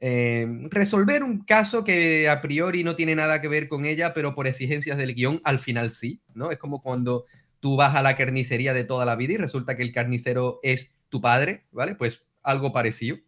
[0.00, 4.34] eh, resolver un caso que a priori no tiene nada que ver con ella, pero
[4.34, 6.50] por exigencias del guion al final sí, ¿no?
[6.50, 7.26] Es como cuando
[7.60, 10.90] tú vas a la carnicería de toda la vida y resulta que el carnicero es
[11.08, 11.94] tu padre, ¿vale?
[11.94, 13.18] Pues algo parecido.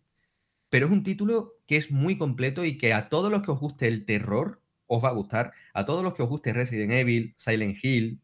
[0.68, 3.60] Pero es un título que es muy completo y que a todos los que os
[3.60, 7.34] guste el terror os va a gustar, a todos los que os guste Resident Evil,
[7.36, 8.20] Silent Hill,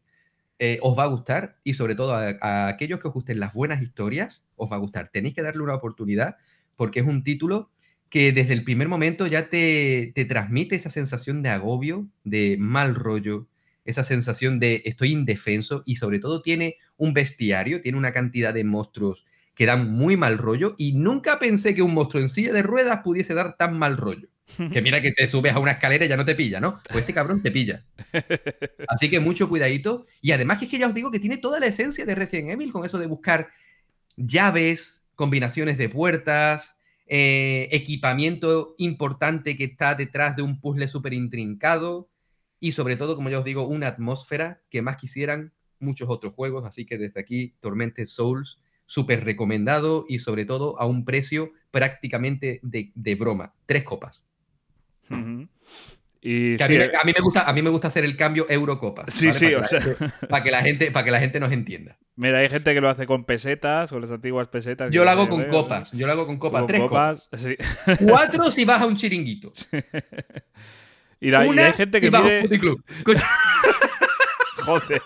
[0.59, 3.53] eh, os va a gustar y sobre todo a, a aquellos que os gusten las
[3.53, 5.09] buenas historias, os va a gustar.
[5.09, 6.37] Tenéis que darle una oportunidad
[6.75, 7.71] porque es un título
[8.09, 13.47] que desde el primer momento ya te, transmite esa sensación de agobio, de mal rollo,
[13.85, 18.63] esa sensación de estoy indefenso y sobre todo tiene un bestiario, tiene una cantidad de
[18.63, 19.25] monstruos
[19.57, 23.01] que dan muy mal rollo y nunca pensé que un monstruo en silla de ruedas
[23.03, 24.29] pudiese dar tan mal rollo.
[24.71, 26.79] Que mira que te subes a una escalera y ya no te pilla, ¿no?
[26.87, 27.83] Pues este cabrón te pilla.
[28.87, 30.05] Así que mucho cuidadito.
[30.21, 32.51] Y además que es que ya os digo que tiene toda la esencia de Resident
[32.51, 33.49] Evil con eso de buscar
[34.15, 42.09] llaves, combinaciones de puertas, eh, equipamiento importante que está detrás de un puzzle súper intrincado
[42.59, 46.65] y sobre todo, como ya os digo, una atmósfera que más quisieran muchos otros juegos.
[46.65, 52.59] Así que desde aquí, Tormented Souls, súper recomendado y sobre todo a un precio prácticamente
[52.63, 53.53] de, broma.
[53.67, 54.25] Tres copas
[56.59, 59.05] a, mí, me gusta, a mí me gusta hacer el cambio Eurocopa.
[59.07, 59.79] Sí, sí, para o sea.
[60.29, 61.97] para que, la gente, para que la gente nos entienda.
[62.15, 64.91] Mira, hay gente que lo hace con pesetas, con las antiguas pesetas.
[64.91, 65.91] Yo lo hago con copas.
[65.91, 66.65] Yo lo hago con copas.
[66.65, 67.29] Tres copas.
[68.05, 69.51] Cuatro si vas a un chiringuito.
[71.19, 72.47] Y, hay gente que mide.
[74.65, 75.01] Joder.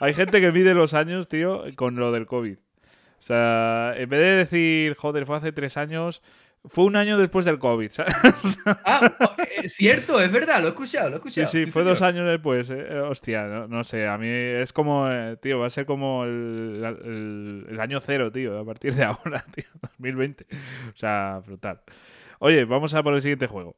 [0.00, 2.56] Hay gente que mide los años, tío, con lo del COVID.
[2.56, 6.22] O sea, en vez de decir, joder, fue hace tres años,
[6.66, 8.14] fue un año después del COVID, ¿sabes?
[8.66, 9.12] Ah,
[9.62, 11.46] es cierto, es verdad, lo he escuchado, lo he escuchado.
[11.46, 13.00] Sí, sí, fue dos años después, eh.
[13.00, 17.80] hostia, no, sé, a mí es como, eh, tío, va a ser como el, el,
[17.80, 20.46] año cero, tío, a partir de ahora, tío, 2020.
[20.52, 21.80] O sea, brutal.
[22.38, 23.76] Oye, vamos a por el siguiente juego.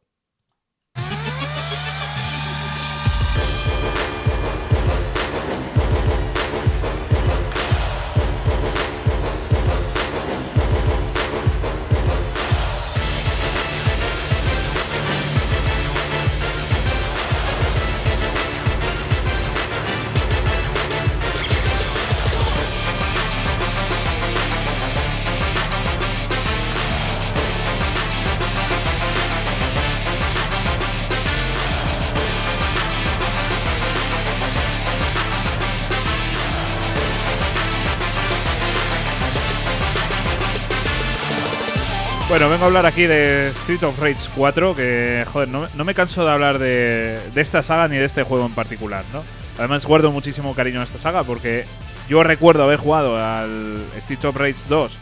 [42.29, 46.25] Bueno, vengo a hablar aquí de Street of Rage 4, que, joder, no, me canso
[46.25, 49.23] de hablar de, esta saga ni de este juego en particular, ¿no?
[49.59, 51.65] Además, guardo muchísimo cariño a esta saga porque
[52.09, 54.99] yo recuerdo haber jugado al Street of Rage 2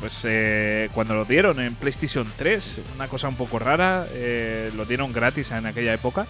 [0.00, 4.84] pues eh, cuando lo dieron en PlayStation 3, una cosa un poco rara, eh, lo
[4.84, 6.26] dieron gratis en aquella época.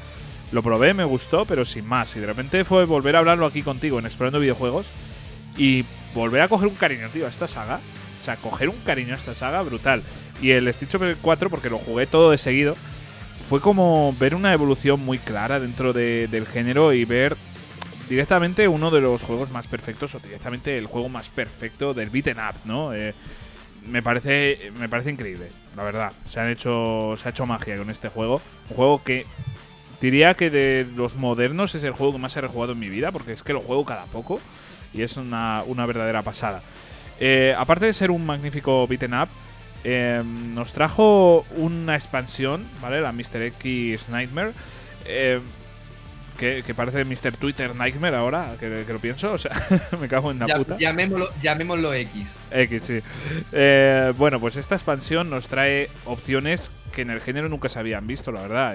[0.53, 2.17] Lo probé, me gustó, pero sin más.
[2.17, 4.87] Y de repente fue volver a hablarlo aquí contigo en Explorando Videojuegos
[5.57, 5.85] y
[6.15, 7.81] volver a coger un cariño, tío, a esta saga.
[8.27, 10.03] Sea, coger un cariño a esta saga brutal.
[10.43, 12.77] Y el Street Fighter 4, porque lo jugué todo de seguido,
[13.49, 17.37] fue como ver una evolución muy clara dentro del género y ver
[18.09, 22.39] directamente uno de los juegos más perfectos o directamente el juego más perfecto del beaten
[22.39, 22.93] up, ¿no?
[22.93, 23.15] Eh,
[23.87, 26.13] me parece me parece increíble, la verdad.
[26.29, 29.25] Se han hecho se ha hecho magia con este juego, un juego que
[30.01, 33.13] diría que de los modernos es el juego que más he rejugado en mi vida
[33.13, 34.41] porque es que lo juego cada poco
[34.93, 36.63] y es una, verdadera pasada.
[37.21, 39.29] Eh, aparte de ser un magnífico beaten up,
[39.89, 43.01] Em, nos trajo una expansión, ¿vale?
[43.01, 43.43] La Mr.
[43.43, 44.51] X Nightmare.
[45.05, 45.41] Em,
[46.39, 47.37] que, que parece Mr.
[47.39, 49.33] Twitter Nightmare ahora, que, que lo pienso.
[49.33, 49.53] O sea,
[50.01, 50.77] me cago en la Ya- puta.
[50.77, 52.25] llamémoslo, llamémoslo X.
[52.51, 52.99] X, sí.
[53.53, 58.09] Eh, bueno, pues esta expansión nos trae opciones que en el género nunca se habían
[58.09, 58.75] visto, la verdad.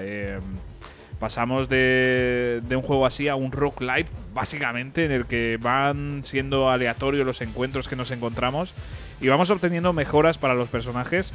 [1.22, 7.24] Pasamos de, un juego así a un roguelite, básicamente, en el que van siendo aleatorios
[7.24, 8.74] los encuentros que nos encontramos
[9.20, 11.32] y vamos obteniendo mejoras para los personajes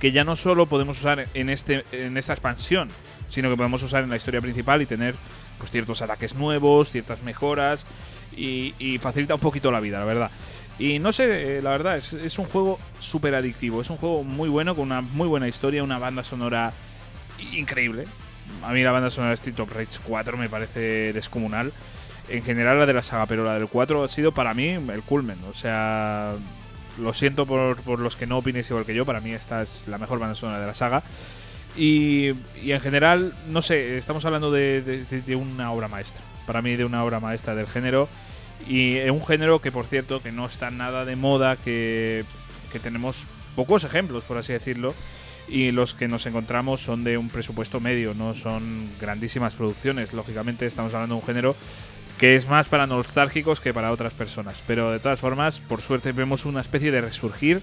[0.00, 2.88] que ya no solo podemos usar en, este, en esta expansión,
[3.28, 5.14] sino que podemos usar en la historia principal y tener
[5.58, 7.86] pues, ciertos ataques nuevos, ciertas mejoras
[8.36, 10.30] y, y facilita un poquito la vida, la verdad.
[10.80, 14.24] Y no sé, eh, la verdad, es, es un juego súper adictivo, es un juego
[14.24, 16.72] muy bueno, con una muy buena historia, una banda sonora
[17.52, 18.06] increíble.
[18.64, 21.72] A mí la banda sonora de Street Rage 4 me parece descomunal.
[22.28, 25.02] En general la de la saga, pero la del 4 ha sido para mí el
[25.02, 25.38] culmen.
[25.50, 26.32] O sea,
[26.98, 29.84] lo siento por, por los que no opinéis igual que yo, para mí esta es
[29.88, 31.02] la mejor banda sonora de la saga.
[31.76, 32.30] Y,
[32.62, 36.20] y en general, no sé, estamos hablando de, de- una obra maestra.
[36.46, 38.08] Para mí de una obra maestra del género.
[38.68, 42.24] Y en un género que, por cierto, que no está nada de moda, que,
[42.72, 43.24] que tenemos
[43.56, 44.94] pocos ejemplos, por así decirlo.
[45.48, 50.12] Y los que nos encontramos son de un presupuesto medio, no son grandísimas producciones.
[50.12, 51.56] Lógicamente estamos hablando de un género
[52.18, 54.62] que es más para nostálgicos que para otras personas.
[54.66, 57.60] Pero de todas formas, por suerte vemos una especie de resurgir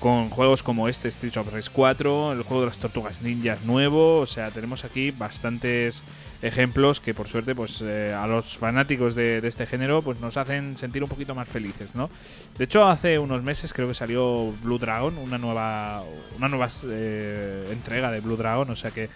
[0.00, 4.18] con juegos como este Street of Rage 4, el juego de las tortugas ninjas nuevo,
[4.18, 6.02] o sea, tenemos aquí bastantes
[6.42, 10.76] ejemplos que por suerte pues eh, a los fanáticos de, este género pues nos hacen
[10.76, 12.10] sentir un poquito más felices, ¿no?
[12.58, 16.02] De hecho, hace unos meses creo que salió Blue Dragon, una nueva
[16.36, 19.08] una nueva eh, entrega de Blue Dragon, o sea que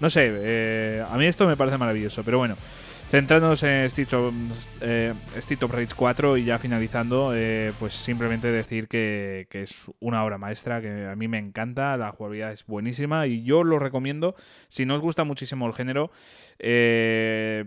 [0.00, 2.56] no sé, eh, a mí esto me parece maravilloso, pero bueno,
[3.10, 4.34] Centrándonos en Street of,
[4.82, 9.74] eh, Street of Rage 4 y ya finalizando, eh, pues simplemente decir que, que es
[9.98, 13.78] una obra maestra, que a mí me encanta, la jugabilidad es buenísima y yo lo
[13.78, 14.34] recomiendo.
[14.68, 16.10] Si no os gusta muchísimo el género,
[16.58, 17.64] eh,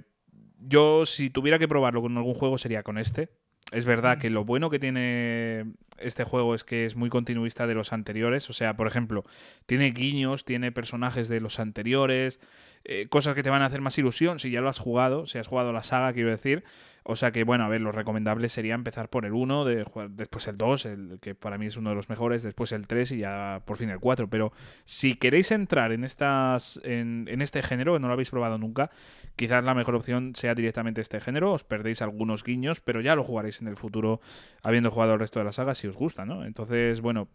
[0.59, 3.29] yo si tuviera que probarlo con algún juego sería con este.
[3.71, 5.65] Es verdad que lo bueno que tiene
[6.03, 8.49] este juego es que es muy continuista de los anteriores.
[8.49, 9.23] O sea, por ejemplo,
[9.65, 12.39] tiene guiños, tiene personajes de los anteriores,
[12.83, 15.37] eh, cosas que te van a hacer más ilusión si ya lo has jugado, si
[15.37, 16.63] has jugado la saga, quiero decir.
[17.03, 20.47] O sea que, bueno, a ver, lo recomendable sería empezar por el 1, de después
[20.47, 23.17] el 2, el que para mí es uno de los mejores, después el 3 y
[23.17, 24.27] ya por fin el 4.
[24.29, 24.53] Pero
[24.85, 28.91] si queréis entrar en estas en, en este género, no lo habéis probado nunca,
[29.35, 31.53] quizás la mejor opción sea directamente este género.
[31.53, 34.21] Os perdéis algunos guiños, pero ya lo jugaréis en el futuro
[34.63, 36.45] habiendo jugado el resto de la saga si os gusta, ¿no?
[36.45, 37.27] Entonces, bueno,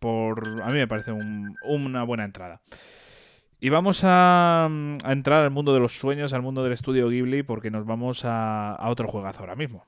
[0.00, 2.60] por a mí me parece un- una buena entrada.
[3.64, 7.42] Y vamos a, a entrar al mundo de los sueños, al mundo del estudio Ghibli,
[7.44, 9.86] porque nos vamos a, a otro juegazo ahora mismo.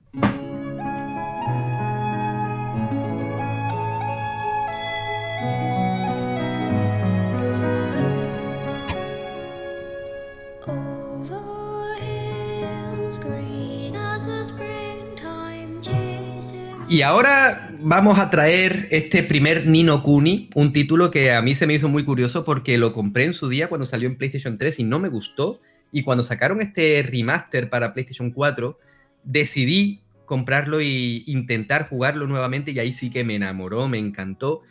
[16.88, 21.68] Y ahora vamos a traer este primer Nino Kuni, un título que a mí se
[21.68, 24.80] me hizo muy curioso porque lo compré en su día cuando salió en PlayStation 3
[24.80, 25.60] y no me gustó.
[25.92, 28.76] Y cuando sacaron este remaster para PlayStation 4,
[29.22, 34.62] decidí comprarlo e intentar jugarlo nuevamente y ahí sí que me enamoró, me encantó.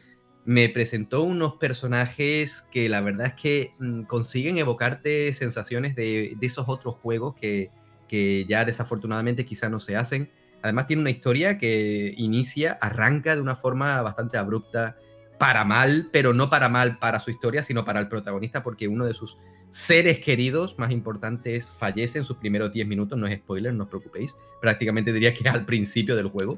[0.43, 6.47] Me presentó unos personajes que la verdad es que mm, consiguen evocarte sensaciones de, de
[6.47, 7.71] esos otros juegos que,
[8.10, 10.30] que ya desafortunadamente quizá no se hacen.
[10.65, 14.97] Además tiene una historia que inicia, arranca de una forma bastante abrupta,
[15.38, 19.06] para mal, pero no para mal para su historia, sino para el protagonista, porque uno
[19.06, 19.38] de sus
[19.69, 23.89] seres queridos más importantes fallece en sus primeros 10 minutos, no es spoiler, no os
[23.89, 26.58] preocupéis, prácticamente diría que al principio del juego.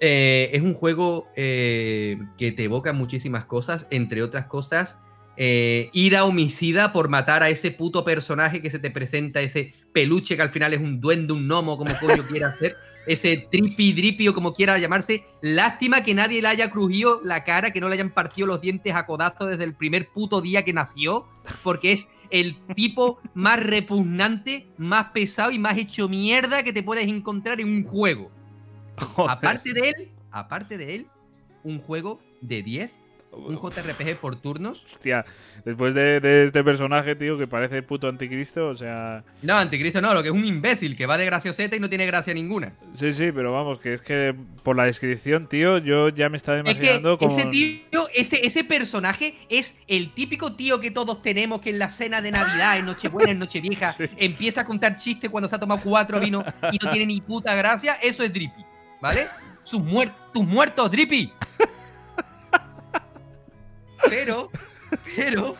[0.00, 4.98] Eh, es un juego eh, que te evoca muchísimas cosas, entre otras cosas,
[5.40, 10.36] eh, ira homicida por matar a ese puto personaje que se te presenta, ese peluche
[10.36, 14.28] que al final es un duende, un gnomo, como coño quiera ser, ese tripi dripi
[14.28, 15.24] o como quiera llamarse.
[15.40, 18.94] Lástima que nadie le haya crujido la cara, que no le hayan partido los dientes
[18.94, 21.26] a codazo desde el primer puto día que nació,
[21.62, 27.08] porque es el tipo más repugnante, más pesado y más hecho mierda que te puedes
[27.08, 28.30] encontrar en un juego.
[29.14, 29.30] Joder.
[29.30, 31.06] Aparte de él, aparte de él,
[31.64, 32.90] un juego de 10,
[33.32, 34.84] un JRPG por turnos.
[34.84, 35.24] Hostia,
[35.64, 39.22] después de, de este personaje, tío, que parece el puto anticristo, o sea...
[39.42, 42.06] No, Anticristo no, lo que es un imbécil que va de gracioseta y no tiene
[42.06, 42.72] gracia ninguna.
[42.94, 46.58] Sí, sí, pero vamos, que es que por la descripción, tío, yo ya me estaba
[46.58, 47.36] Es que imaginando como...
[47.38, 51.90] ese tío, ese, ese personaje es el típico tío que todos tenemos que en la
[51.90, 54.04] cena de Navidad, en Nochebuena, en Nochevieja, Sí.
[54.16, 57.54] empieza a contar chistes cuando se ha tomado cuatro vinos y no tiene ni puta
[57.54, 57.94] gracia.
[58.02, 58.64] Eso es Drippy,
[59.00, 59.28] ¿vale?
[59.64, 61.32] Sus muer- tus muertos, Drippy.
[64.08, 64.50] Pero,
[65.16, 65.56] pero,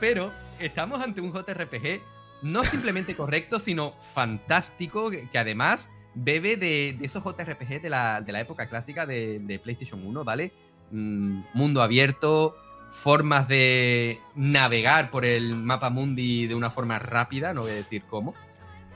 [0.00, 2.00] pero, estamos ante un JRPG
[2.42, 8.32] no simplemente correcto, sino fantástico, que, además bebe de, de esos JRPG de la, de
[8.32, 10.52] la época clásica de, de PlayStation 1, ¿vale?
[10.90, 12.54] Mm, mundo abierto,
[12.90, 18.02] formas de navegar por el mapa mundi de una forma rápida, no voy a decir
[18.08, 18.34] cómo,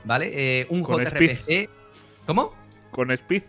[0.03, 0.31] ¿vale?
[0.33, 1.69] Eh, un Con JRPG...
[2.27, 2.53] ¿Cómo?
[2.91, 3.43] Con speed,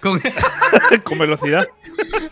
[0.00, 0.20] Con-
[1.04, 1.66] con velocidad.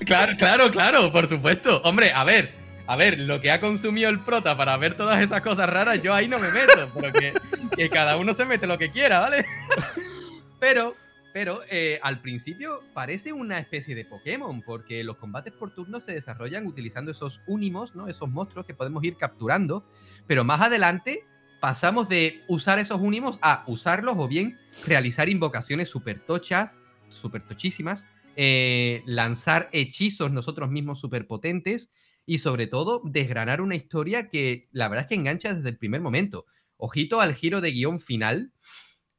[0.05, 1.81] Claro, claro, claro, por supuesto.
[1.83, 2.55] Hombre, a ver,
[2.87, 6.15] a ver, lo que ha consumido el prota para ver todas esas cosas raras, yo
[6.15, 7.35] ahí no me meto, pero que,
[7.77, 9.45] que cada uno se mete lo que quiera, ¿vale?
[10.59, 10.97] Pero,
[11.35, 16.15] pero eh, al principio parece una especie de Pokémon, porque los combates por turnos se
[16.15, 18.09] desarrollan utilizando esos únimos, ¿no?
[18.09, 19.85] Esos monstruos que podemos ir capturando,
[20.27, 21.25] pero más adelante
[21.61, 26.75] pasamos de usar esos únimos a usarlos o bien realizar invocaciones súper tochas,
[27.17, 28.05] súper tochísimas,
[28.37, 31.91] eh, lanzar hechizos nosotros mismos súper potentes
[32.27, 36.01] y sobre todo desgranar una historia que la verdad es que engancha desde el primer
[36.01, 36.45] momento.
[36.77, 38.53] Ojito al giro de guion final,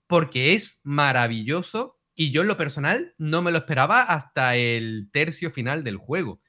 [0.08, 5.52] porque es maravilloso y yo en lo personal no me lo esperaba hasta el tercio
[5.52, 6.42] final del juego.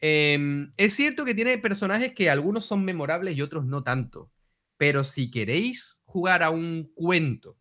[0.00, 4.30] Em, es cierto que tiene personajes que algunos son memorables y otros no tanto,
[4.76, 7.58] pero si queréis jugar a un cuento,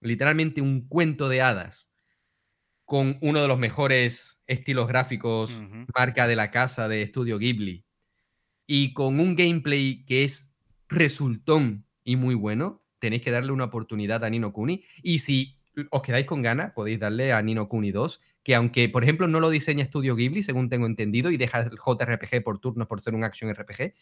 [0.00, 1.90] literalmente un cuento de hadas,
[2.84, 5.58] con uno de los mejores estilos gráficos
[5.96, 7.84] marca de la casa de estudio Ghibli
[8.66, 10.54] y con un gameplay que es
[10.88, 14.84] resultón y muy bueno, tenéis que darle una oportunidad a Nino Kuni.
[15.02, 15.58] Y si
[15.90, 19.40] os quedáis con ganas, podéis darle a Nino Kuni 2, que aunque, por ejemplo, no
[19.40, 23.14] lo diseña Estudio Ghibli, según tengo entendido, y deja el JRPG por turnos por ser
[23.14, 23.94] un action RPG,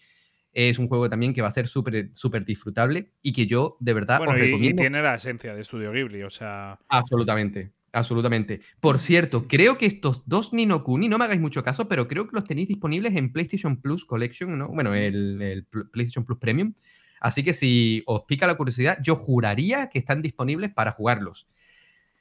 [0.53, 3.95] es un juego también que va a ser súper súper disfrutable y que yo, de
[3.95, 4.81] verdad, Bueno, os y- y, recomiendo.
[4.83, 6.79] tiene la esencia de Studio Ghibli, o sea.
[6.89, 8.61] Absolutamente, absolutamente.
[8.81, 12.27] Por cierto, creo que estos dos Nino Kuni, no me hagáis mucho caso, pero creo
[12.27, 14.69] que los tenéis disponibles en PlayStation Plus Collection, ¿no?
[14.69, 16.75] Bueno, el, el Pl- PlayStation Plus Premium.
[17.21, 21.47] Así que si os pica la curiosidad, yo juraría que están disponibles para jugarlos.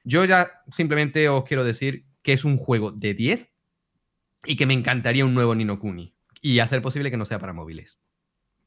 [0.04, 3.50] Yo ya simplemente os quiero decir que es un juego de 10
[4.46, 6.14] y que me encantaría un nuevo Nino Kuni.
[6.42, 7.98] Y hacer posible que no sea para móviles.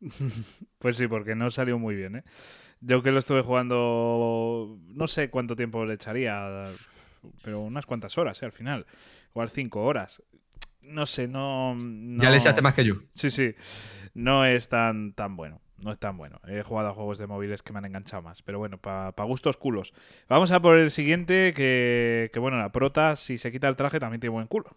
[0.79, 2.25] Pues sí, porque no salió muy bien, ¿eh?
[2.81, 6.65] Yo que lo estuve jugando, no sé cuánto tiempo le echaría,
[7.43, 8.47] pero unas cuantas horas, ¿eh?
[8.47, 8.87] Al final.
[9.31, 10.23] Igual cinco horas.
[10.83, 11.77] No sé, no...
[11.79, 12.97] Ya le echaste más que yo.
[13.13, 13.55] Sí, sí.
[14.13, 15.61] No es tan, tan bueno.
[15.83, 16.41] No es tan bueno.
[16.47, 18.43] He jugado a juegos de móviles que me han enganchado más.
[18.43, 19.95] Pero bueno, para gustos culos.
[20.29, 23.99] Vamos a por el siguiente, que, que bueno, la prota, si se quita el traje,
[23.99, 24.77] también tiene buen culo.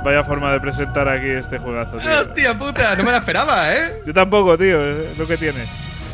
[0.00, 2.20] Vaya, vaya forma de presentar aquí este juegazo, tío.
[2.20, 2.94] ¡Hostia puta!
[2.96, 4.02] No me la esperaba, ¿eh?
[4.06, 5.60] Yo tampoco, tío, es lo que tiene.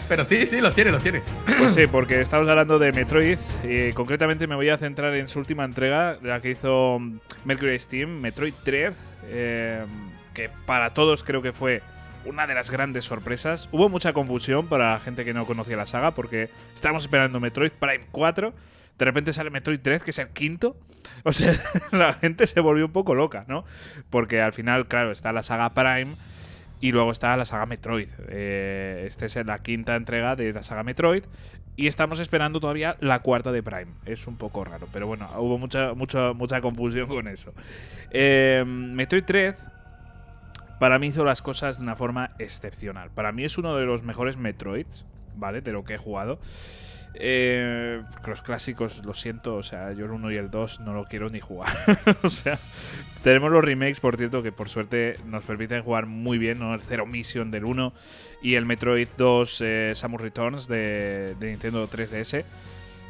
[0.08, 1.22] Pero sí, sí, los tiene, los tiene.
[1.58, 5.38] Pues sí, porque estamos hablando de Metroid y concretamente me voy a centrar en su
[5.38, 6.98] última entrega, la que hizo
[7.44, 8.94] Mercury Steam, Metroid 3,
[9.28, 9.84] eh,
[10.34, 11.82] que para todos creo que fue
[12.24, 13.68] una de las grandes sorpresas.
[13.72, 17.72] Hubo mucha confusión para la gente que no conocía la saga porque estábamos esperando Metroid
[17.72, 18.52] Prime 4,
[18.98, 20.76] de repente sale Metroid 3, que es el quinto.
[21.24, 21.52] O sea,
[21.92, 23.64] la gente se volvió un poco loca, ¿no?
[24.10, 26.14] Porque al final, claro, está la saga Prime
[26.80, 28.08] y luego está la saga Metroid.
[28.28, 31.24] Eh, esta es la quinta entrega de la saga Metroid.
[31.76, 33.92] Y estamos esperando todavía la cuarta de Prime.
[34.04, 37.52] Es un poco raro, pero bueno, hubo mucha, mucha, mucha confusión con eso.
[38.10, 39.54] Eh, Metroid 3
[40.82, 43.12] para mí hizo las cosas de una forma excepcional.
[43.12, 45.04] Para mí es uno de los mejores Metroids,
[45.36, 45.60] ¿vale?
[45.60, 46.40] De lo que he jugado.
[47.14, 51.04] Eh, los clásicos, lo siento, o sea, yo el 1 y el 2 no lo
[51.04, 51.72] quiero ni jugar.
[52.22, 52.58] o sea,
[53.22, 56.74] tenemos los remakes, por cierto, que por suerte nos permiten jugar muy bien, ¿no?
[56.74, 57.92] El Zero Mission del 1
[58.42, 62.44] y el Metroid 2 eh, Samus Returns de, Nintendo 3DS.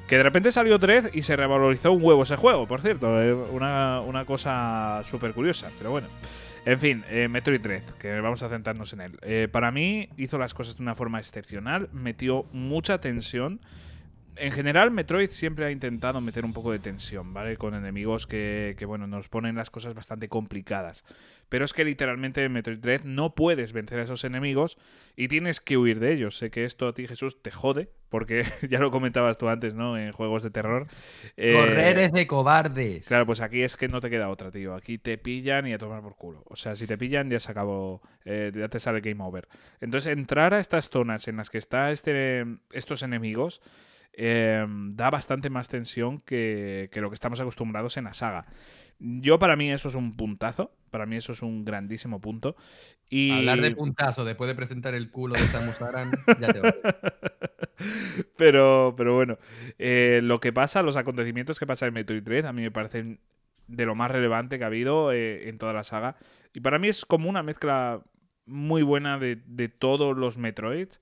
[0.09, 3.09] Que de repente salió 3 y se revalorizó un huevo ese juego, por cierto.
[3.51, 6.09] una, una cosa súper curiosa, pero bueno.
[6.65, 9.19] En fin, eh, Metroid 3, que vamos a centrarnos en él.
[9.23, 13.61] Eh, para mí hizo las cosas de una forma excepcional, metió mucha tensión.
[14.37, 17.57] En general, Metroid siempre ha intentado meter un poco de tensión, ¿vale?
[17.57, 21.05] Con enemigos que, que, bueno, nos ponen las cosas bastante complicadas.
[21.49, 24.79] Pero es que literalmente en Metroid 3 no puedes vencer a esos enemigos
[25.17, 26.39] y tienes que huir de ellos.
[26.39, 29.99] Sé que esto a ti, Jesús, te jode, porque ya lo comentabas tú antes, ¿no?
[29.99, 30.87] En juegos de terror.
[31.37, 33.07] Eh, Correr es de cobardes.
[33.07, 34.75] Claro, pues aquí es que no te queda otra, tío.
[34.75, 36.43] Aquí te pillan y a tomar por culo.
[36.47, 39.47] O sea, si te pillan ya se acabó, eh, ya te sale game over.
[39.83, 43.61] Entonces, entrar a estas zonas en las que está este, estos enemigos
[44.15, 48.43] eh, da bastante más tensión que, que lo que estamos acostumbrados en la saga.
[48.99, 52.57] Yo para mí eso es un puntazo, para mí eso es un grandísimo punto.
[53.09, 53.33] Y...
[53.33, 56.77] Hablar de puntazo después de presentar el culo de Samus Aran, ya te vale.
[58.37, 59.39] pero, pero bueno,
[59.79, 63.19] eh, lo que pasa, los acontecimientos que pasan en Metroid 3, a mí me parecen
[63.67, 66.17] de lo más relevante que ha habido eh, en toda la saga.
[66.53, 68.03] Y para mí es como una mezcla
[68.47, 71.01] muy buena de, de todos los Metroids.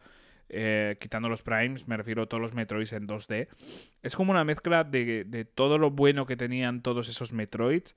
[0.51, 3.49] Eh, quitando los primes, me refiero a todos los Metroids en 2D.
[4.03, 7.97] Es como una mezcla de, de todo lo bueno que tenían todos esos Metroids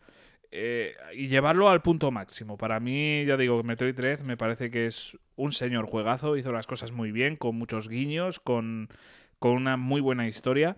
[0.56, 2.58] eh, y llevarlo al punto máximo.
[2.58, 6.68] Para mí, ya digo, Metroid 3 me parece que es un señor juegazo, hizo las
[6.68, 8.88] cosas muy bien, con muchos guiños, con,
[9.40, 10.78] con una muy buena historia.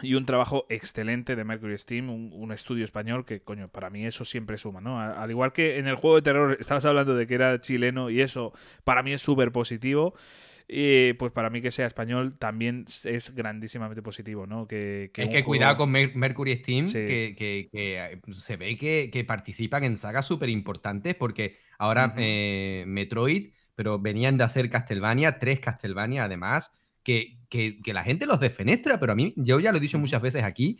[0.00, 4.06] Y un trabajo excelente de Mercury Steam, un, un estudio español que, coño, para mí
[4.06, 5.00] eso siempre suma, ¿no?
[5.00, 8.08] A- Al igual que en el juego de terror estabas hablando de que era chileno
[8.10, 8.52] y eso
[8.84, 10.14] para mí es súper positivo.
[10.70, 14.66] Y pues para mí que sea español también es grandísimamente positivo, ¿no?
[14.68, 16.92] Que, que es que juego- cuidado con Mer- Mercury Steam, Sí.
[16.92, 22.08] que, que- que, eh, se ve que, que participan en sagas súper importantes, porque ahora
[22.08, 22.16] Ujú.
[22.18, 26.72] eh, Metroid, pero venían de hacer Castlevania, tres Castlevania además,
[27.08, 29.98] que, que- que la gente los defenestra, pero a mí, yo ya lo he dicho
[29.98, 30.78] muchas veces aquí,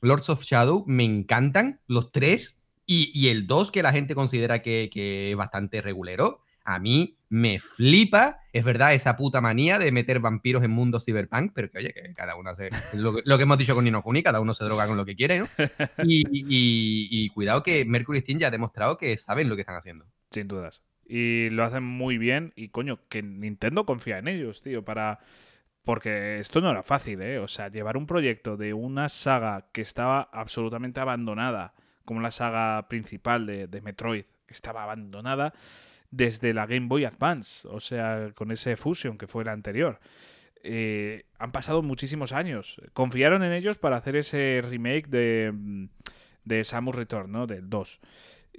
[0.00, 4.60] Lords of Shadow me encantan los tres, y, y el dos que la gente considera
[4.60, 9.92] que, que es bastante regulero, a mí me flipa, es verdad, esa puta manía de
[9.92, 13.36] meter vampiros en mundos cyberpunk, pero que oye, que cada uno hace lo, que- lo
[13.36, 15.46] que hemos dicho con Nino Kuni, cada uno se droga con lo que quiere, ¿no?
[16.02, 19.76] Y, y- y cuidado que Mercury Steam ya ha demostrado que saben lo que están
[19.76, 20.06] haciendo.
[20.30, 20.82] Sin dudas.
[21.06, 22.52] Y lo hacen muy bien.
[22.56, 25.20] Y coño, que Nintendo confía en ellos, tío, para.
[25.88, 27.38] Porque esto no era fácil, ¿eh?
[27.38, 31.72] O sea, llevar un proyecto de una saga que estaba absolutamente abandonada,
[32.04, 35.54] como la saga principal de, de Metroid, que estaba abandonada
[36.10, 39.98] desde la Game Boy Advance, o sea, con ese Fusion que fue la anterior.
[40.62, 42.82] Eh, han pasado muchísimos años.
[42.92, 45.84] Confiaron en ellos para hacer ese remake de, mm,
[46.44, 47.46] de Samus Return, ¿no?
[47.46, 48.00] Del 2.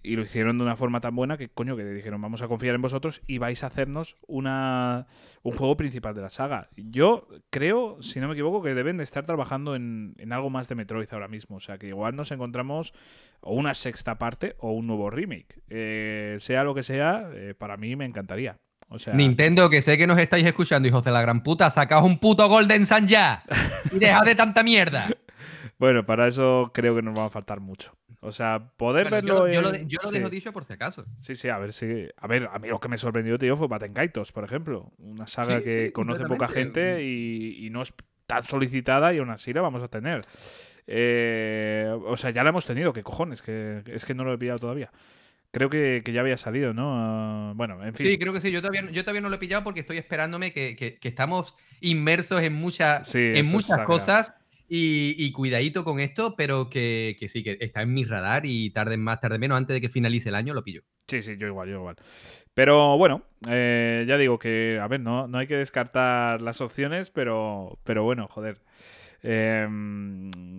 [0.02, 2.76] Y lo hicieron de una forma tan buena que, coño, que dijeron, vamos a confiar
[2.76, 5.08] en vosotros y vais a hacernos una,
[5.44, 6.70] un juego principal de la saga.
[6.76, 10.68] Yo creo, si no me equivoco, que deben de estar trabajando en, en algo más
[10.70, 11.58] de Metroid ahora mismo.
[11.58, 12.94] O sea, que igual nos encontramos
[13.42, 15.62] o una sexta parte o un nuevo remake.
[15.70, 18.58] Eh, sea lo que sea, eh, para mí me encantaría.
[18.90, 22.06] O sea, Nintendo, que sé que nos estáis escuchando, hijos de la gran puta, sacaos
[22.06, 23.44] un puto Golden Sun ya
[23.92, 25.08] y dejad de tanta mierda.
[25.80, 27.99] bueno, para eso creo que nos va a faltar mucho.
[28.22, 29.48] O sea, poder Bueno, verlo.
[29.48, 30.16] yo, yo lo, en- yo lo sí.
[30.18, 31.06] dejo dicho por si acaso.
[31.22, 32.08] Sí, sí, a ver si.
[32.18, 34.92] A ver, a mí lo que me sorprendió, tío, fue Batenkaitos, por ejemplo.
[34.98, 37.94] Una saga Sí, que sí, conoce poca gente y, y no es
[38.28, 40.22] tan solicitada y aún así la vamos a tener.
[40.92, 43.42] Eh, o sea, ya la hemos tenido, ¿qué cojones?
[43.42, 44.92] Que, es que no lo he pillado todavía.
[45.52, 46.94] Creo que, que ya había salido, ¿no?
[46.96, 48.08] Ah, bueno, en fin.
[48.08, 48.52] Sí, creo que sí.
[48.52, 51.56] Yo todavía, yo todavía no lo he pillado porque estoy esperándome que, que- que estamos
[51.82, 54.34] inmersos en, muchas Sí, en muchas cosas
[54.70, 58.98] y, cuidadito con esto, pero que, que sí, que está en mi radar y tarde
[58.98, 60.84] más, tarde menos, antes de que finalice el año lo pillo.
[61.08, 61.96] Sí, sí, yo igual, yo igual.
[62.54, 67.10] Pero bueno, eh, ya digo que, a ver, no, no hay que descartar las opciones,
[67.10, 68.62] pero, pero bueno, joder.
[69.24, 69.68] eh,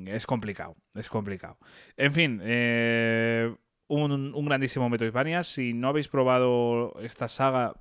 [0.06, 1.58] es complicado, es complicado.
[1.96, 3.54] En fin, eh,
[3.90, 5.42] un, un grandísimo Metroidvania.
[5.42, 7.74] Si no habéis probado esta saga,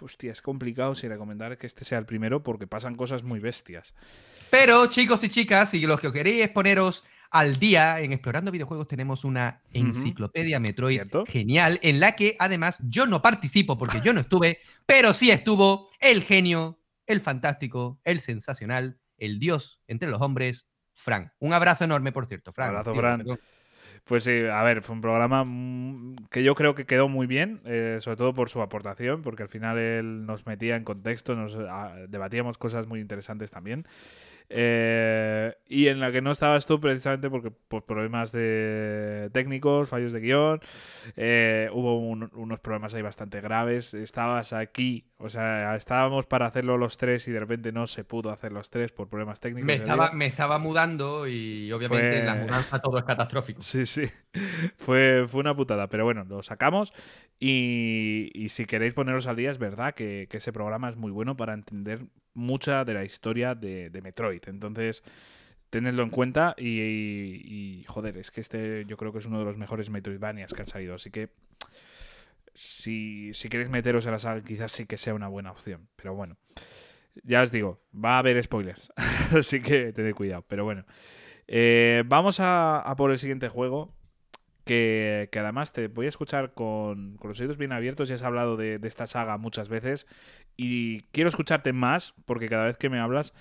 [0.00, 3.94] hostia, es complicado si recomendar que este sea el primero porque pasan cosas muy bestias.
[4.50, 9.24] Pero, chicos y chicas, si los que queréis poneros al día en Explorando Videojuegos, tenemos
[9.24, 11.24] una enciclopedia Metroid ¿Cierto?
[11.26, 15.90] genial, en la que además yo no participo porque yo no estuve, pero sí estuvo
[15.98, 21.32] el genio, el fantástico, el sensacional, el dios entre los hombres, Fran.
[21.40, 22.68] Un abrazo enorme, por cierto, Fran.
[22.68, 23.18] Abrazo, Tío, Fran.
[23.18, 23.40] perdón.
[24.04, 25.46] Pues sí, a ver, fue un programa
[26.30, 29.48] que yo creo que quedó muy bien, eh, sobre todo por su aportación, porque al
[29.48, 33.86] final él nos metía en contexto, nos ah, debatíamos cosas muy interesantes también.
[34.50, 40.12] Eh, y en la que no estabas tú precisamente porque por problemas de técnicos, fallos
[40.12, 40.60] de guion,
[41.16, 43.94] eh, hubo un- unos problemas ahí bastante graves.
[43.94, 48.30] Estabas aquí, o sea, estábamos para hacerlo los tres y de repente no se pudo
[48.30, 49.66] hacer los tres por problemas técnicos.
[49.66, 53.60] Me estaba, me estaba mudando y obviamente Fue- en la mudanza todo es catastrófico.
[53.74, 54.04] Sí, sí.
[54.76, 55.88] Fue, fue una putada.
[55.88, 56.92] Pero bueno, lo sacamos.
[57.40, 61.10] Y, y si queréis poneros al día, es verdad que, que ese programa es muy
[61.10, 64.42] bueno para entender mucha de la historia de, de Metroid.
[64.46, 65.02] Entonces,
[65.70, 66.54] tenedlo en cuenta.
[66.58, 70.52] Y, y- joder, es que este yo creo que es uno de los mejores Metroidvanias
[70.52, 70.94] que han salido.
[70.94, 71.30] Así que.
[72.56, 75.88] Si, si queréis meteros en la saga, quizás sí que sea una buena opción.
[75.96, 76.36] Pero bueno.
[77.24, 78.92] Ya os digo, va a haber spoilers.
[79.36, 80.44] Así que tened cuidado.
[80.48, 80.84] Pero bueno.
[81.46, 83.92] Eh, vamos a, a por el siguiente juego.
[84.64, 88.08] Que, que además te voy a escuchar con, con los oídos bien abiertos.
[88.08, 90.06] Ya has hablado de, de esta saga muchas veces.
[90.56, 93.34] Y quiero escucharte más, porque cada vez que me hablas,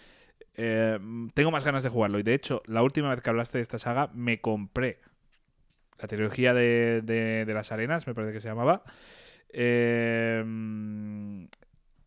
[0.55, 0.99] Eh,
[1.35, 2.19] tengo más ganas de jugarlo.
[2.19, 4.99] Y de hecho, la última vez que hablaste de esta saga, me compré
[5.99, 8.83] la trilogía de, de- de las arenas, me parece que se llamaba.
[9.49, 10.43] Eh,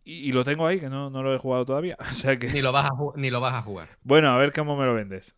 [0.05, 1.97] y, y lo tengo ahí, que no, no lo he jugado todavía.
[2.11, 2.49] O sea que.
[2.49, 3.89] Ni lo vas a, ni lo vas a jugar.
[4.03, 5.35] Bueno, a ver cómo me lo vendes.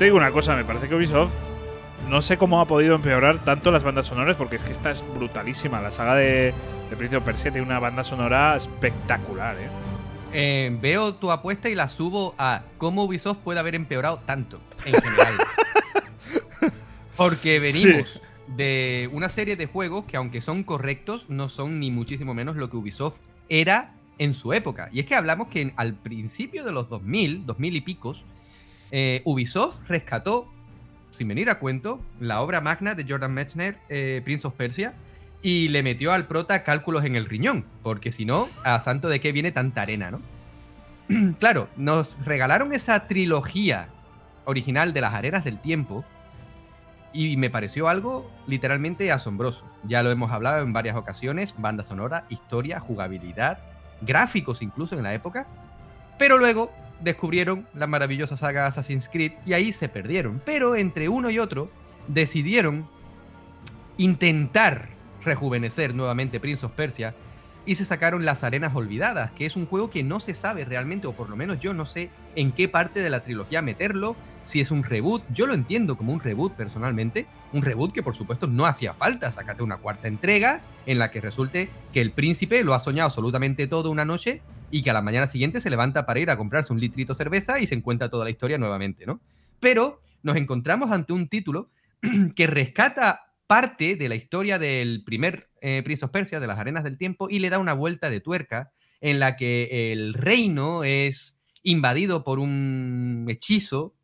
[0.00, 1.30] Te digo una cosa, me parece que Ubisoft
[2.08, 5.04] no sé cómo ha podido empeorar tanto las bandas sonoras, porque es que esta es
[5.14, 5.82] brutalísima.
[5.82, 6.54] La saga de,
[6.88, 9.68] de Prince of Persia tiene una banda sonora espectacular, ¿eh?
[10.32, 14.94] Eh, veo tu apuesta y la subo a cómo Ubisoft puede haber empeorado tanto en
[14.94, 15.34] general.
[17.18, 22.32] Porque venimos de una serie de juegos que aunque son correctos, no son ni muchísimo
[22.32, 23.18] menos lo que Ubisoft
[23.50, 24.88] era en su época.
[24.92, 28.24] Y es que hablamos que al principio de los 2000, 2000 y picos,
[28.90, 30.50] eh, Ubisoft rescató,
[31.10, 34.94] sin venir a cuento, la obra magna de Jordan Mechner, eh, Prince of Persia,
[35.42, 39.20] y le metió al prota cálculos en el riñón, porque si no, a santo de
[39.20, 40.20] qué viene tanta arena, ¿no?
[41.38, 43.88] claro, nos regalaron esa trilogía
[44.44, 46.04] original de las arenas del tiempo
[47.12, 49.64] y me pareció algo literalmente asombroso.
[49.84, 53.58] Ya lo hemos hablado en varias ocasiones, banda sonora, historia, jugabilidad,
[54.00, 55.46] gráficos incluso en la época,
[56.18, 56.70] pero luego
[57.02, 60.42] descubrieron la maravillosa saga Assassin's Creed y ahí se perdieron.
[60.44, 61.70] Pero entre uno y otro
[62.08, 62.88] decidieron
[63.96, 64.88] intentar
[65.22, 67.14] rejuvenecer nuevamente Prince of Persia
[67.66, 71.06] y se sacaron Las Arenas Olvidadas, que es un juego que no se sabe realmente,
[71.06, 74.60] o por lo menos yo no sé en qué parte de la trilogía meterlo, si
[74.60, 78.46] es un reboot, yo lo entiendo como un reboot personalmente, un reboot que por supuesto
[78.46, 82.74] no hacía falta, sácate una cuarta entrega en la que resulte que el príncipe lo
[82.74, 86.20] ha soñado absolutamente todo una noche y que a la mañana siguiente se levanta para
[86.20, 89.20] ir a comprarse un litrito de cerveza y se encuentra toda la historia nuevamente, ¿no?
[89.58, 91.70] Pero nos encontramos ante un título
[92.36, 95.82] que rescata parte de la historia del primer eh,
[96.12, 98.70] Persia, de las arenas del tiempo, y le da una vuelta de tuerca
[99.00, 103.94] en la que el reino es invadido por un hechizo,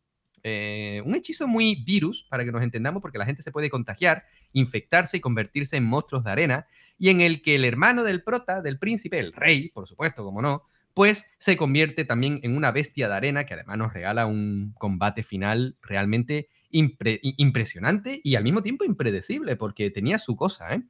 [0.47, 4.23] eh, un hechizo muy virus, para que nos entendamos, porque la gente se puede contagiar,
[4.53, 6.67] infectarse y convertirse en monstruos de arena,
[6.97, 10.41] y en el que el hermano del prota, del príncipe, el rey, por supuesto, como
[10.41, 14.73] no, pues se convierte también en una bestia de arena que además nos regala un
[14.79, 20.73] combate final realmente impre- impresionante y al mismo tiempo impredecible, porque tenía su cosa.
[20.73, 20.81] ¿eh?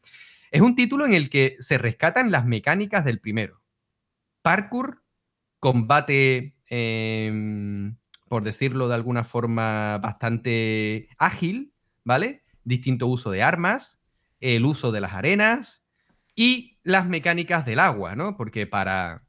[0.50, 3.62] Es un título en el que se rescatan las mecánicas del primero.
[4.42, 5.04] Parkour,
[5.60, 7.92] combate, eh,
[8.28, 11.74] por decirlo de alguna forma, bastante ágil,
[12.04, 12.44] ¿vale?
[12.64, 14.00] Distinto uso de armas,
[14.40, 15.84] el uso de las arenas
[16.36, 18.38] y las mecánicas del agua, ¿no?
[18.38, 19.24] Porque para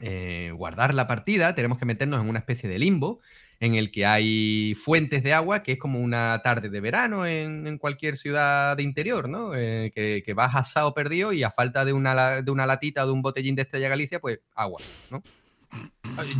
[0.00, 3.20] eh, guardar la partida tenemos que meternos en una especie de limbo
[3.60, 7.76] en el que hay fuentes de agua, que es como una tarde de verano en,
[7.78, 9.54] cualquier ciudad de interior, ¿no?
[9.54, 13.06] Eh, que, que vas asado perdido y a falta de una, de una latita o
[13.06, 15.22] de un botellín de Estrella Galicia, pues agua, ¿no?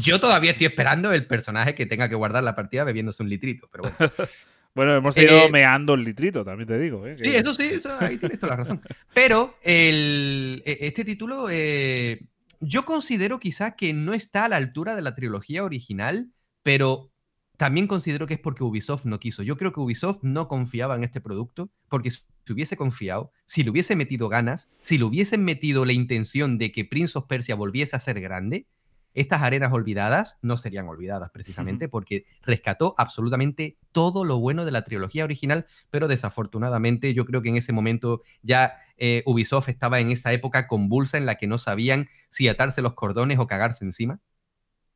[0.00, 3.68] Yo todavía estoy esperando el personaje que tenga que guardar la partida bebiéndose un litrito,
[3.70, 4.12] pero bueno.
[4.74, 7.04] Bueno, hemos tenido Eh, meando el litrito, también te digo.
[7.04, 7.16] ¿eh?
[7.18, 8.80] Sí, eso sí, eso, ahí tienes toda la razón.
[9.12, 12.20] Pero el, e- este título, eh,
[12.60, 16.28] yo considero quizás que no está a la altura de la trilogía original,
[16.62, 17.10] pero
[17.56, 19.42] también considero que es porque Ubisoft no quiso.
[19.42, 23.70] Yo creo que Ubisoft no confiaba en este producto, porque si hubiese confiado, si le
[23.70, 27.96] hubiese metido ganas, si le hubiesen metido la intención de que Prince of Persia volviese
[27.96, 28.66] a ser grande,
[29.14, 34.84] estas arenas olvidadas no serían olvidadas precisamente porque rescató absolutamente todo lo bueno de la
[34.84, 40.10] trilogía original, pero desafortunadamente yo creo que en ese momento ya eh, Ubisoft estaba en
[40.10, 44.20] esa época convulsa en la que no sabían si atarse los cordones o cagarse encima,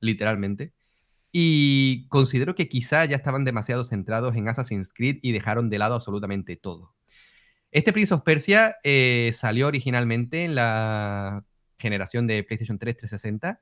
[0.00, 0.72] literalmente.
[1.32, 5.94] Y considero que quizá ya estaban demasiado centrados en Assassin's Creed y dejaron de lado
[5.94, 6.94] absolutamente todo.
[7.70, 11.44] Este Prince of Persia eh, salió originalmente en la
[11.78, 13.60] generación de PlayStation 3 360.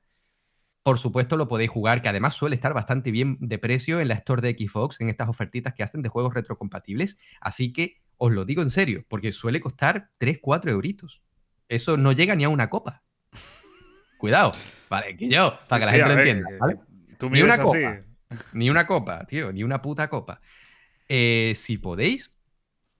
[0.83, 4.15] Por supuesto, lo podéis jugar, que además suele estar bastante bien de precio en la
[4.15, 7.19] Store de Xbox, en estas ofertitas que hacen de juegos retrocompatibles.
[7.39, 11.21] Así que os lo digo en serio, porque suele costar 3, 4 euritos.
[11.69, 13.03] Eso no llega ni a una copa.
[14.17, 14.51] Cuidado.
[14.89, 16.49] Vale, que yo, para que la sí, gente lo ver, entienda.
[16.51, 16.79] que- ¿vale?
[17.17, 17.63] Tú Ni una así.
[17.63, 17.99] copa.
[18.53, 20.41] Ni una copa, tío, ni una puta copa.
[21.09, 22.39] Eh, si podéis,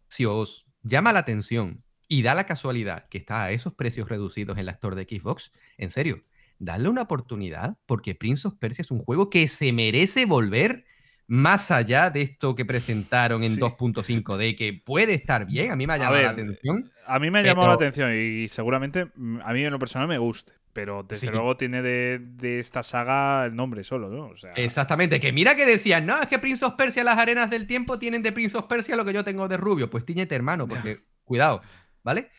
[0.07, 4.57] si os llama la atención y da la casualidad que está a esos precios reducidos
[4.57, 6.23] en la Store de Xbox, en serio,
[6.63, 10.85] dadle una oportunidad porque Prince of Persia es un juego que se merece volver
[11.27, 13.59] más allá de esto que presentaron en Sí.
[13.61, 16.91] 2.5D, que puede estar bien, a mí me ha llamado la atención.
[17.07, 20.07] A mí me ha llamado la atención y seguramente mm, a mí en lo personal
[20.07, 20.53] me guste.
[20.73, 21.33] Pero desde Sí.
[21.33, 24.27] luego tiene de, de esta saga el nombre solo, ¿no?
[24.27, 27.49] O sea, Exactamente, que mira que decían, no, es que Prince of Persia, las arenas
[27.49, 29.89] del tiempo tienen de Prince of Persia lo que yo tengo de Rubio.
[29.89, 31.61] Pues tiñete, hermano, porque cuidado,
[32.03, 32.29] ¿vale?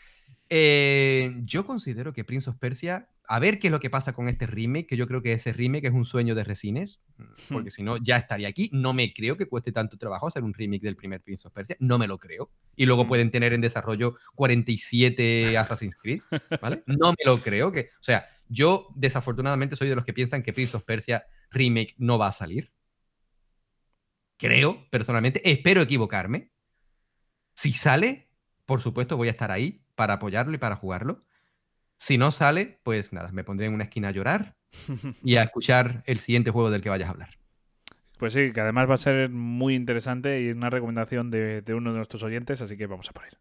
[0.49, 4.29] Eh, yo considero que Prince of Persia, a ver qué es lo que pasa con
[4.29, 7.01] este remake, que yo creo que ese remake es un sueño de Resines,
[7.51, 8.69] porque si no, ya estaría aquí.
[8.73, 11.77] No me creo que cueste tanto trabajo hacer un remake del primer Prince of Persia,
[11.81, 12.51] no me lo creo.
[12.77, 13.09] Y luego Mm.
[13.09, 16.21] pueden tener en desarrollo 47 Assassin's Creed,
[16.61, 16.83] ¿vale?
[16.87, 17.71] No me lo creo.
[17.73, 21.95] Que, o sea, yo desafortunadamente soy de los que piensan que Prince of Persia remake
[21.99, 22.71] no va a salir.
[24.37, 26.51] Creo, personalmente, espero equivocarme.
[27.55, 28.29] Si sale,
[28.67, 31.25] por supuesto voy a estar ahí para apoyarlo y para jugarlo.
[32.03, 34.57] Si no sale, pues nada, me pondré en una esquina a llorar
[35.23, 37.39] y a escuchar el siguiente juego del que vayas a hablar.
[38.19, 41.93] Pues sí, que además va a ser muy interesante y una recomendación de, de uno
[41.93, 43.39] de nuestros oyentes, así que vamos a por él.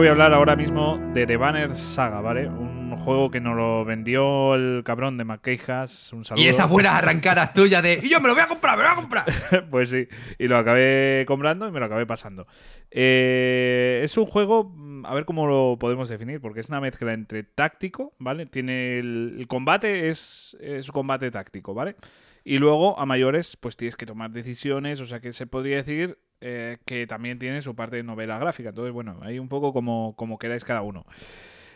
[0.00, 2.48] Voy a hablar ahora mismo de The Banner Saga, ¿vale?
[2.48, 6.10] Un juego que nos lo vendió el cabrón de McKeijas.
[6.14, 6.42] Un saludo.
[6.42, 8.88] Y esas buenas arrancadas tuyas de ¡Y yo me lo voy a comprar, me lo
[8.88, 9.26] voy a comprar!
[9.70, 12.46] pues sí, y lo acabé comprando y me lo acabé pasando.
[12.90, 17.12] Eh, es un juego, mm, a ver cómo lo podemos definir, porque es una mezcla
[17.12, 18.46] entre táctico, ¿vale?
[18.46, 21.96] Tiene el, el combate, es, es un combate táctico, ¿vale?
[22.42, 26.16] Y luego, a mayores, pues tienes que tomar decisiones, o sea que se podría decir
[26.40, 28.70] eh, que también tiene su parte de novela gráfica.
[28.70, 31.06] Entonces, bueno, hay un poco como, como queráis cada uno.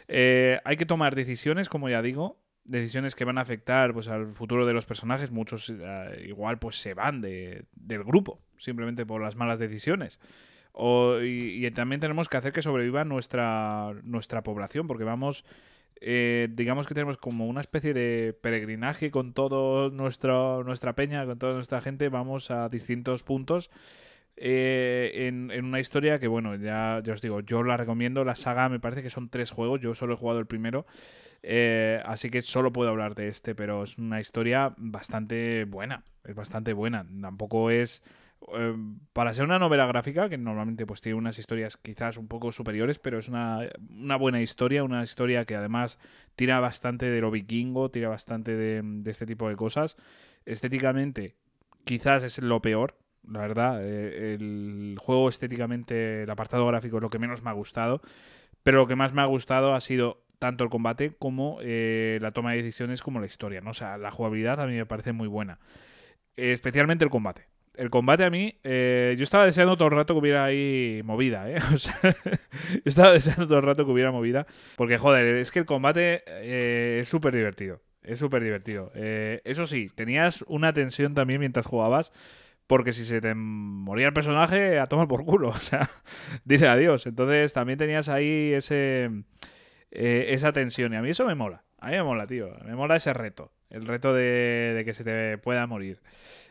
[0.09, 4.33] Eh, hay que tomar decisiones, como ya digo, decisiones que van a afectar pues, al
[4.33, 5.31] futuro de los personajes.
[5.31, 10.21] Muchos eh, igual pues se van de, del grupo, simplemente por las malas decisiones.
[10.73, 15.45] O- y, y también tenemos que hacer que sobreviva nuestra, nuestra población, porque vamos,
[16.01, 19.33] eh, digamos que tenemos como una especie de peregrinaje con
[19.93, 23.71] nuestro, nuestra peña, con toda nuestra gente, vamos a distintos puntos.
[24.37, 28.24] Eh, en, una historia que, bueno, ya, ya os digo, yo la recomiendo.
[28.24, 29.80] La saga me parece que son tres juegos.
[29.80, 30.87] Yo solo he jugado el primero.
[31.43, 36.05] eh, así que solo puedo hablar de este, pero es una historia bastante buena.
[36.24, 37.07] Es bastante buena.
[37.20, 38.03] Tampoco es.
[38.57, 38.74] eh,
[39.12, 42.99] para ser una novela gráfica, que normalmente pues tiene unas historias quizás un poco superiores,
[42.99, 43.61] pero es una,
[43.91, 45.99] una buena historia, una historia que además
[46.37, 49.97] tira bastante de lo vikingo, tira bastante de este tipo de cosas.
[50.47, 51.37] Estéticamente,
[51.85, 52.97] quizás es lo peor,
[53.31, 53.81] la verdad.
[53.83, 58.01] eh, el juego estéticamente, el apartado gráfico es lo que menos me ha gustado,
[58.62, 62.33] pero lo que más me ha gustado ha sido tanto el combate como eh, la
[62.33, 63.70] toma de decisiones como la historia, ¿no?
[63.70, 65.59] O sea, la jugabilidad a mí me parece muy buena.
[66.37, 67.47] Especialmente el combate.
[67.77, 71.51] El combate a mí, eh, yo estaba deseando todo el rato que hubiera ahí movida,
[71.51, 71.57] ¿eh?
[71.75, 74.47] O sea, yo estaba deseando todo el rato que hubiera movida.
[74.77, 77.81] Porque, joder, es que el combate eh, es súper divertido.
[78.03, 78.93] Es súper divertido.
[78.95, 82.12] Eso sí, tenías una tensión también mientras jugabas.
[82.67, 85.49] Porque si se te moría el personaje, a tomar por culo.
[85.55, 85.89] O sea,
[86.45, 87.07] dice adiós.
[87.07, 89.11] Entonces también tenías ahí ese
[89.91, 90.93] eh, esa tensión.
[90.93, 91.65] Y a mí eso me mola.
[91.79, 92.51] A mí me mola, tío.
[92.65, 93.53] Me mola ese reto.
[93.71, 96.01] El reto de, de que se te pueda morir.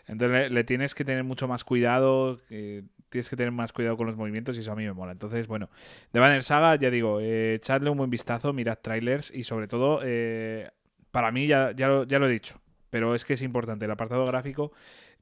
[0.08, 2.40] Entonces le, tienes que tener mucho más cuidado.
[2.50, 2.84] eh,
[3.14, 5.12] tienes que tener más cuidado con los movimientos y eso a mí me mola.
[5.12, 5.70] Entonces, bueno,
[6.12, 10.00] de Banner Saga, ya digo, eh, echadle un buen vistazo, mirad trailers y sobre todo,
[10.04, 10.72] eh,
[11.12, 12.60] para mí ya, ya, lo, ya lo he dicho,
[12.90, 13.86] pero es que es importante.
[13.86, 14.72] El apartado gráfico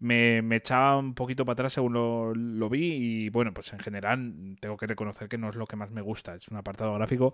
[0.02, 3.80] me, me echaba un poquito para atrás según lo, lo vi y bueno, pues en
[3.80, 6.36] general tengo que reconocer que no es lo que más me gusta.
[6.36, 7.34] Es un apartado gráfico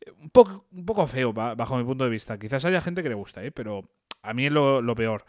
[0.00, 2.38] eh, un poco, un poco feo ba- bajo mi punto de vista.
[2.38, 3.52] Quizás haya gente que le gusta, ¿eh?
[3.52, 3.90] pero
[4.22, 5.24] a mí es lo, peor.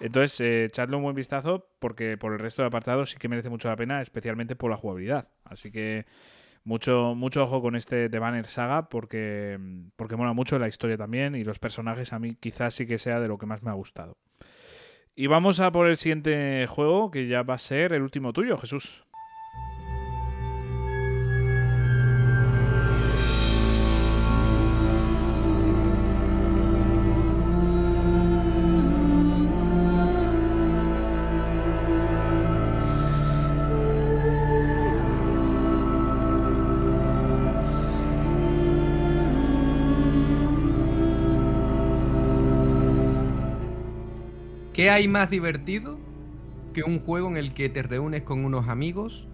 [0.00, 3.50] Entonces, eh, echadle un buen vistazo porque por el resto de apartados sí que merece
[3.50, 5.28] mucho la pena, especialmente por la jugabilidad.
[5.44, 6.06] Así que
[6.64, 9.58] mucho, mucho ojo con este The Banner Saga porque,
[9.96, 13.20] porque mola mucho la historia también y los personajes a mí quizás sí que sea
[13.20, 14.16] de lo que más me ha gustado.
[15.20, 18.56] Y vamos a por el siguiente juego que ya va a ser el último tuyo,
[18.56, 19.02] Jesús.
[44.80, 45.98] ¿Qué hay más divertido
[46.72, 49.26] que un juego en el que te reúnes con unos amigos,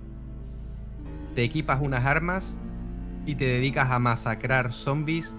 [1.37, 2.59] te equipas unas armas
[3.27, 5.33] y te dedicas a masacrar zombies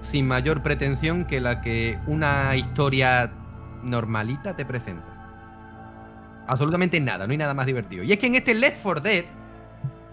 [0.00, 3.34] sin mayor pretensión que la que una historia
[3.82, 5.04] normalita te presenta?
[6.48, 8.02] Absolutamente nada, no hay nada más divertido.
[8.02, 9.24] Y es que en este Left 4 Dead,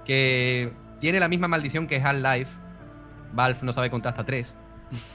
[0.04, 2.52] que tiene la misma maldición que Half-Life,
[3.32, 4.58] Valve no sabe contar hasta 3.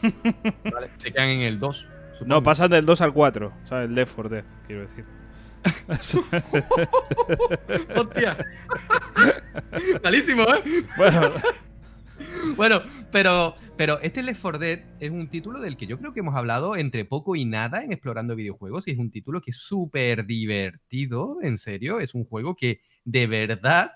[0.73, 0.89] ¿vale?
[1.01, 1.92] Se quedan en el 2.
[2.27, 3.89] No, pasan del 2 al 4, ¿sabes?
[3.89, 5.05] El Left 4 Dead, quiero decir.
[7.97, 8.37] Hostia.
[10.03, 10.85] Malísimo, ¿eh?
[10.97, 11.33] bueno,
[12.57, 16.21] Bueno, pero, pero este Left 4 Dead es un título del que yo creo que
[16.21, 18.87] hemos hablado entre poco y nada en Explorando Videojuegos.
[18.87, 22.01] Y es un título que es súper divertido, en serio.
[22.01, 23.93] Es un juego que de verdad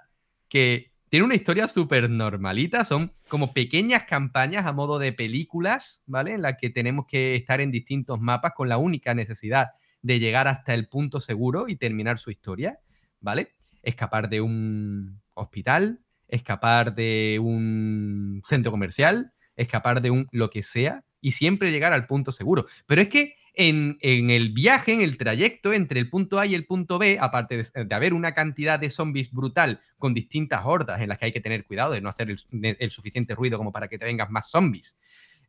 [0.49, 2.85] que tiene una historia súper normalita.
[2.85, 6.35] Son como pequeñas campañas a modo de películas, ¿vale?
[6.35, 9.69] En las que tenemos que estar en distintos mapas con la única necesidad
[10.03, 12.81] de llegar hasta el punto seguro y terminar su historia,
[13.21, 13.53] ¿vale?
[13.83, 21.05] Escapar de un hospital, escapar de un centro comercial, escapar de un lo que sea
[21.21, 22.67] y siempre llegar al punto seguro.
[22.87, 26.55] Pero es que en, en el viaje, en el trayecto entre el punto A y
[26.55, 31.09] el punto B, aparte de, haber una cantidad de zombies brutal con distintas hordas en
[31.09, 32.39] las que hay que tener cuidado de no hacer el,
[32.79, 34.99] el suficiente ruido como para que te vengan más zombies,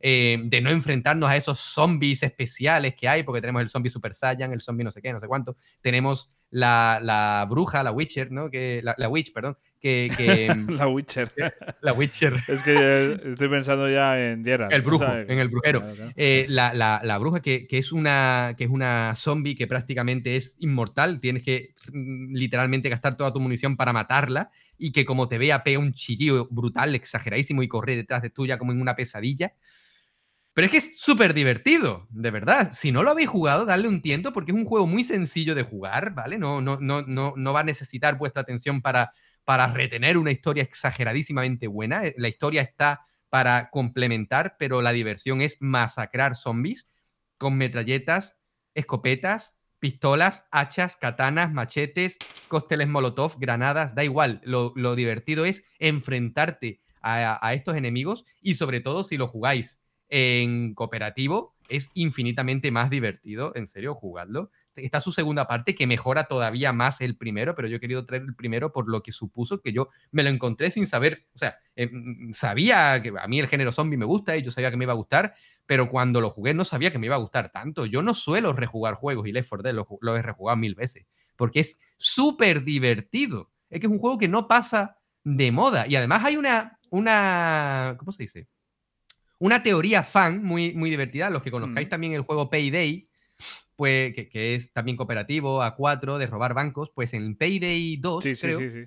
[0.00, 4.14] eh, de no enfrentarnos a esos zombies especiales que hay, porque tenemos el zombie Super
[4.14, 8.32] Saiyan, el zombie no sé qué, no sé cuánto, tenemos la, la bruja, la Witcher,
[8.32, 8.50] ¿no?
[8.50, 11.30] Que, la, la Witch, perdón, que, que la Witcher.
[11.80, 14.72] la Witcher, Es que estoy pensando ya en Geralt.
[14.72, 15.28] El brujo, ¿sabes?
[15.30, 15.80] en el brujero.
[15.80, 16.12] Claro, claro.
[16.16, 20.36] Eh, la, la- la bruja que, que es una que es una zombie que prácticamente
[20.36, 25.28] es inmortal, tienes que mm, literalmente gastar toda tu munición para matarla y que como
[25.28, 28.96] te vea pega un chillido brutal, exageradísimo y corre detrás de tuya como en una
[28.96, 29.52] pesadilla.
[30.54, 32.72] Pero es que es súper divertido, de verdad.
[32.74, 35.62] Si no lo habéis jugado, darle un tiento porque es un juego muy sencillo de
[35.62, 36.36] jugar, ¿vale?
[36.36, 39.12] No, no, no, no, no va a necesitar vuestra atención para,
[39.48, 42.04] para retener una historia exageradísimamente buena.
[42.04, 46.90] Eh, La historia está para complementar, pero la diversión es masacrar zombies
[47.38, 48.42] con metralletas,
[48.74, 52.18] escopetas, pistolas, hachas, katanas, machetes,
[52.48, 54.42] cócteles molotov, granadas, da igual.
[54.44, 59.80] Lo, divertido es enfrentarte a, a estos enemigos y sobre todo si lo jugáis
[60.10, 64.50] en cooperativo, es infinitamente más divertido, en serio, jugadlo.
[64.78, 68.22] Está su segunda parte que mejora todavía más el primero, pero yo he querido traer
[68.22, 71.58] el primero por lo que supuso que yo me lo encontré sin saber, o sea,
[71.76, 74.76] eh, mm, sabía que a mí el género zombie me gusta y yo sabía que
[74.76, 75.34] me iba a gustar,
[75.66, 77.84] pero cuando lo jugué no sabía que me iba a gustar tanto.
[77.84, 81.06] Yo no suelo rejugar juegos y Left 4 Dead lo, he rejugado mil veces,
[81.36, 83.50] porque es súper divertido.
[83.68, 87.96] Es que es un juego que no pasa de moda y además hay una, una,
[87.98, 88.48] ¿cómo se dice?
[89.38, 91.30] Una teoría fan muy, muy divertida.
[91.30, 91.90] Los que conozcáis Mm.
[91.90, 93.07] también el juego Payday,
[93.76, 98.24] pues, que, que es también cooperativo, a 4, de robar bancos, pues en Payday 2,
[98.24, 98.84] Sí, sí, creo, sí, sí.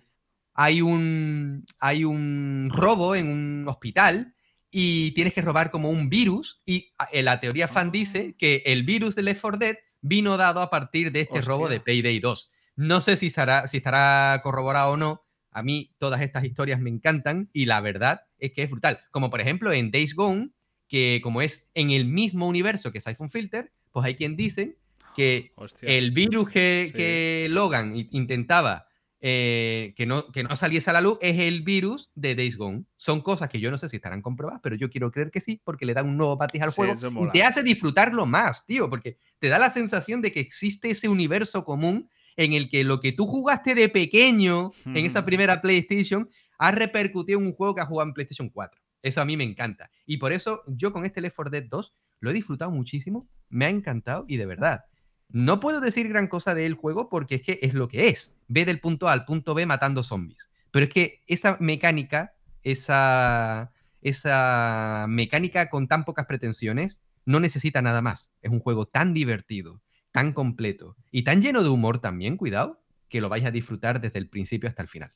[0.54, 4.36] hay un, hay un robo en un hospital
[4.70, 8.64] y tienes que robar como un virus y a- eh, la teoría fan dice que
[8.66, 11.54] el virus de Left 4 Dead vino dado a partir de este Hostia.
[11.54, 12.52] robo de Payday 2.
[12.76, 15.24] No sé si, estará, si estará corroborado o no.
[15.52, 18.99] A mí todas estas historias me encantan y la verdad es que es brutal.
[19.12, 20.52] Como por ejemplo en Days Gone,
[20.88, 24.76] que como es en el mismo universo que Siphon Filter, pues hay quien dicen
[25.16, 25.89] que Hostia.
[25.89, 26.94] el virus que, Sí.
[26.94, 28.88] que Logan intentaba
[29.24, 32.86] eh, que, no, que no saliese a la luz es el virus de Days Gone.
[32.98, 35.62] Son cosas que yo no sé si estarán comprobadas, pero yo quiero creer que sí,
[35.64, 38.89] porque le da un nuevo matiz al Sí, juego y te hace disfrutarlo más, tío,
[38.89, 43.00] porque te da la sensación de que existe ese universo común en el que lo
[43.00, 45.26] que tú jugaste de pequeño en esa Hmm.
[45.26, 46.28] primera PlayStation
[46.58, 48.82] ha repercutido en un juego que has jugado en PlayStation 4.
[49.04, 49.92] Eso a mí me encanta.
[50.08, 53.66] Y por eso yo con este Left 4 Dead 2 lo he disfrutado muchísimo, me
[53.66, 54.86] ha encantado y de verdad.
[55.30, 58.38] No puedo decir gran cosa del juego porque es que es lo que es.
[58.48, 60.50] Ve del punto A al punto B matando zombies.
[60.72, 68.02] Pero es que esa mecánica, esa, esa mecánica con tan pocas pretensiones, no necesita nada
[68.02, 68.32] más.
[68.42, 73.22] Es un juego tan divertido, tan completo y tan lleno de humor también, cuidado, que
[73.22, 75.14] lo vais a disfrutar desde el principio hasta el final.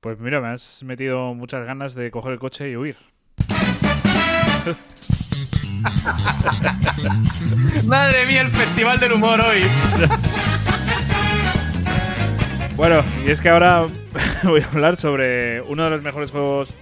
[0.00, 2.96] Pues mira, me has metido muchas ganas de coger el coche y huir.
[7.84, 9.62] Madre mía, el festival del humor hoy.
[12.76, 13.86] Bueno, y es que ahora
[14.42, 16.74] voy a hablar sobre uno de los mejores juegos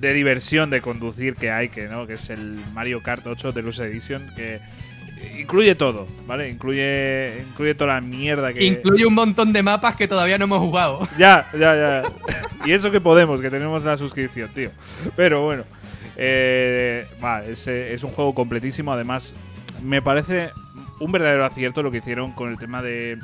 [0.00, 3.80] de diversión de conducir que hay, que no, que es el Mario Kart 8 Deluxe
[3.80, 4.60] Edition, que
[5.38, 6.48] incluye todo, ¿vale?
[6.48, 10.60] Incluye incluye toda la mierda que Incluye un montón de mapas que todavía no hemos
[10.60, 11.06] jugado.
[11.18, 12.02] Ya, ya, ya.
[12.66, 14.70] y eso que podemos, que tenemos la suscripción, tío.
[15.16, 15.64] Pero bueno.
[16.18, 17.06] Eh,
[17.46, 18.92] es, es un juego completísimo.
[18.92, 19.34] Además,
[19.82, 20.50] me parece
[21.00, 23.18] un verdadero acierto lo que hicieron con el tema de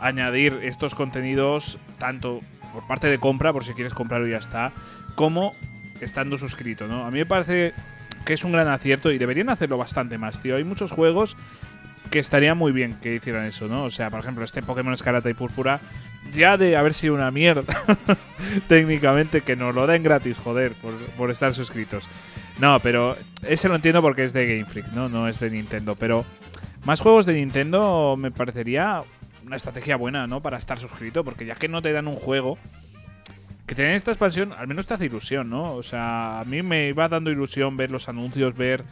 [0.00, 2.40] añadir estos contenidos tanto
[2.72, 4.72] por parte de compra, por si quieres comprarlo y ya está,
[5.14, 5.54] como
[6.00, 7.06] estando suscrito, ¿no?
[7.06, 7.72] A mí me parece
[8.26, 10.56] que es un gran acierto y deberían hacerlo bastante más, tío.
[10.56, 11.36] Hay muchos juegos
[12.10, 13.84] que estaría muy bien que hicieran eso, ¿no?
[13.84, 15.80] O sea, por ejemplo, este Pokémon Escarlata y Púrpura,
[16.34, 17.64] ya de haber sido una mierda,
[18.68, 20.72] técnicamente, que nos lo den gratis, joder,
[21.16, 22.04] por, estar suscritos.
[22.58, 25.08] No, pero ese lo entiendo porque es de Game Freak, ¿no?
[25.08, 25.94] No es de Nintendo.
[25.94, 26.24] Pero
[26.84, 29.02] más juegos de Nintendo me parecería
[29.44, 30.40] una estrategia buena, ¿no?
[30.40, 32.58] Para estar suscrito, porque ya que no te dan un juego,
[33.66, 35.74] que tener esta expansión al menos te hace ilusión, ¿no?
[35.74, 38.84] O sea, a mí me iba dando ilusión ver los anuncios, ver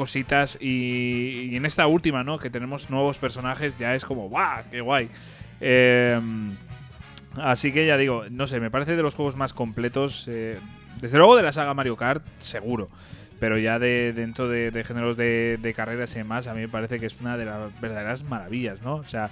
[0.00, 2.38] cositas y, y en esta última, ¿no?
[2.38, 4.64] Que tenemos nuevos personajes, ya es como, ¡guau!
[4.70, 5.10] ¡Qué guay!
[5.60, 6.18] Eh,
[7.36, 10.26] así que ya digo, no sé, me parece de los juegos más completos.
[10.26, 10.58] eh,
[11.02, 12.88] desde luego de la saga Mario Kart, seguro.
[13.40, 16.98] Pero ya de dentro de, géneros de, de carreras y demás, a mí me parece
[16.98, 18.96] que es una de las verdaderas maravillas, ¿no?
[18.96, 19.30] O sea,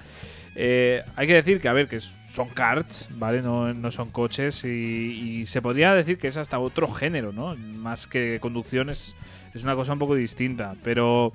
[0.54, 3.42] eh, hay que decir que, a ver, que son karts, ¿vale?
[3.42, 7.54] No, no son coches y, y se podría decir que es hasta otro género, ¿no?
[7.56, 9.14] Más que conducción es,
[9.54, 10.74] es una cosa un poco distinta.
[10.82, 11.32] Pero,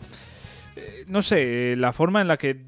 [0.76, 2.62] eh, no sé, la forma en la que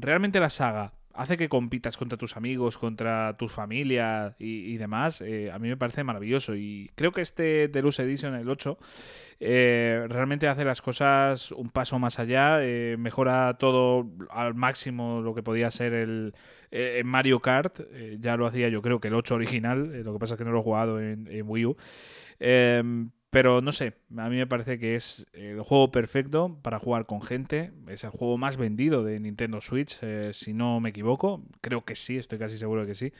[0.00, 5.50] realmente la saga hace que compitas contra tus amigos, contra tus familias y, demás, eh,
[5.52, 6.54] a mí me parece maravilloso.
[6.54, 8.78] Y creo que este Deluxe Edition, el 8,
[9.40, 15.34] eh, realmente hace las cosas un paso más allá, eh, mejora todo al máximo lo
[15.34, 16.34] que podía ser el
[16.70, 17.80] eh, Mario Kart.
[17.92, 20.38] eh, ya lo hacía yo creo que el 8 original, eh, lo que pasa es
[20.38, 21.76] que no lo he jugado en, en Wii U.
[23.32, 27.22] Pero no sé, a mí me parece que es el juego perfecto para jugar con
[27.22, 27.72] gente.
[27.88, 31.42] Es el juego más vendido de Nintendo Switch, eh, si no me equivoco.
[31.62, 33.12] Creo que sí, estoy casi seguro de que sí.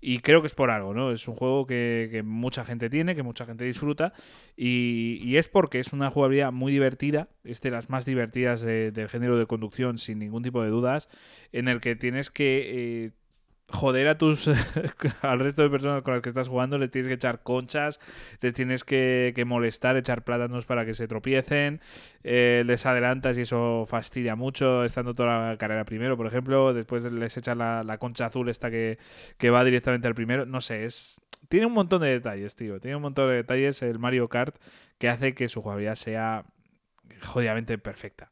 [0.00, 1.12] Y creo que es por algo, ¿no?
[1.12, 4.14] Es un juego que, que mucha gente tiene, que mucha gente disfruta.
[4.56, 7.28] Y, y es porque es una jugabilidad muy divertida.
[7.44, 11.10] Es de las más divertidas de- del género de conducción, sin ningún tipo de dudas.
[11.52, 13.06] En el que tienes que.
[13.06, 13.10] eh,
[13.72, 14.48] joder a tus
[15.22, 18.00] al resto de personas con las que estás jugando les tienes que echar conchas
[18.40, 21.80] les tienes que, que molestar echar plátanos para que se tropiecen
[22.24, 27.04] eh, les adelantas y eso fastidia mucho estando toda la carrera primero por ejemplo después
[27.04, 28.98] les echas la, la concha azul esta que,
[29.38, 32.96] que va directamente al primero no sé es tiene un montón de detalles tío tiene
[32.96, 34.56] un montón de detalles el Mario Kart
[34.98, 36.44] que hace que su jugabilidad sea
[37.22, 38.30] jodidamente perfecta.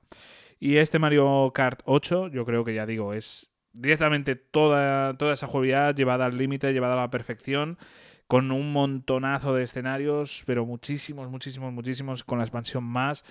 [0.59, 5.47] Y este Mario Kart 8 yo creo que ya digo es directamente toda, toda esa
[5.47, 7.79] jugabilidad llevada al límite, llevada a la perfección,
[8.27, 13.25] con un montonazo de escenarios, pero muchísimos, muchísimos, muchísimos, con la expansión más,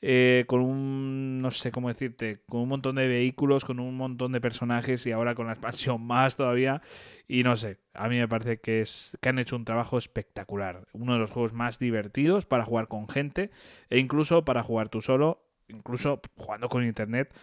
[0.00, 4.30] eh, con un, no sé cómo decirte, con un montón de vehículos, con un montón
[4.32, 6.82] de personajes y ahora con la expansión más todavía.
[7.26, 10.86] Y no sé, a mí me parece que, es, que han hecho un trabajo espectacular.
[10.92, 13.50] Uno de los juegos más divertidos para jugar con gente
[13.90, 17.34] e incluso para jugar tú solo, incluso jugando con internet.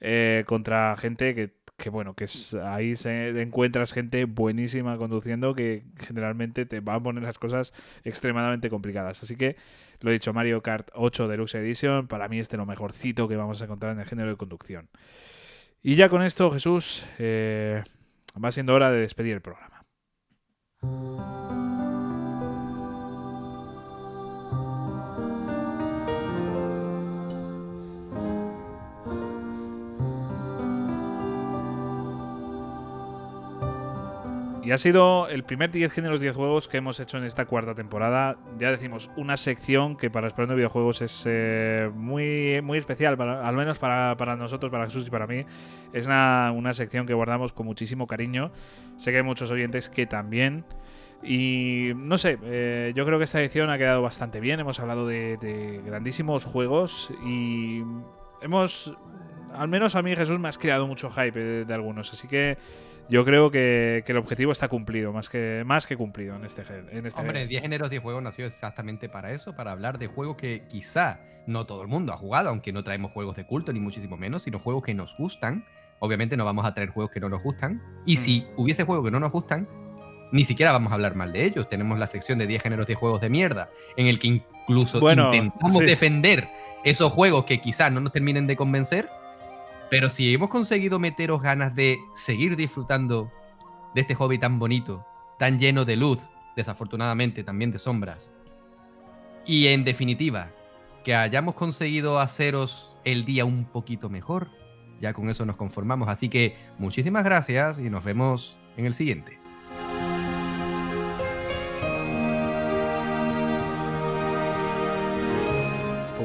[0.00, 5.84] eh, contra gente que, que, bueno, que es, ahí se encuentras gente buenísima conduciendo que
[5.98, 7.74] generalmente te va a poner las cosas
[8.04, 9.22] extremadamente complicadas.
[9.22, 9.56] Así que
[10.00, 13.36] lo he dicho, Mario Kart 8 Deluxe Edition, para mí es de lo mejorcito que
[13.36, 14.88] vamos a encontrar en el género de conducción.
[15.82, 17.84] Y ya con esto, Jesús, eh,
[18.42, 19.84] va siendo hora de despedir el programa.
[34.66, 37.76] Y ha sido el primer 10 géneros 10 juegos que hemos hecho en esta cuarta
[37.76, 38.36] temporada.
[38.58, 43.78] Ya decimos, una sección que para Explorando Videojuegos es eh, muy, muy especial, al menos
[43.78, 45.44] para, nosotros, para Jesús y para mí.
[45.92, 48.50] Es una, sección que guardamos con muchísimo cariño.
[48.96, 50.64] Sé que hay muchos oyentes que también.
[51.22, 54.58] Y no sé, eh, yo creo que esta edición ha quedado bastante bien.
[54.58, 57.84] Hemos hablado de, grandísimos juegos y
[58.42, 58.98] hemos,
[59.54, 62.12] al menos a mí Jesús me has creado mucho hype de, de algunos.
[62.12, 62.58] Así que
[63.08, 66.64] yo creo que, que el objetivo está cumplido, más que, más que cumplido en este,
[66.64, 70.06] gen- en este Hombre, 10 géneros, 10 juegos nació exactamente para eso, para hablar de
[70.08, 73.72] juegos que quizá no todo el mundo ha jugado, aunque no traemos juegos de culto,
[73.72, 75.64] ni muchísimo menos, sino juegos que nos gustan.
[76.00, 77.80] Obviamente no vamos a traer juegos que no nos gustan.
[78.04, 78.18] Y Mm.
[78.18, 79.68] si hubiese juegos que no nos gustan,
[80.32, 81.68] ni siquiera vamos a hablar mal de ellos.
[81.68, 85.32] Tenemos la sección de 10 géneros, 10 juegos de mierda, en el que incluso Bueno,
[85.32, 85.84] intentamos sí.
[85.84, 86.48] defender
[86.84, 89.08] esos juegos que quizá no nos terminen de convencer.
[89.90, 93.30] Pero si hemos conseguido meteros ganas de seguir disfrutando
[93.94, 95.06] de este hobby tan bonito,
[95.38, 96.18] tan lleno de luz,
[96.56, 98.32] desafortunadamente también de sombras,
[99.44, 100.50] y en definitiva,
[101.04, 104.48] que hayamos conseguido haceros el día un poquito mejor,
[105.00, 106.08] ya con eso nos conformamos.
[106.08, 109.45] Así que muchísimas gracias y nos vemos en el siguiente.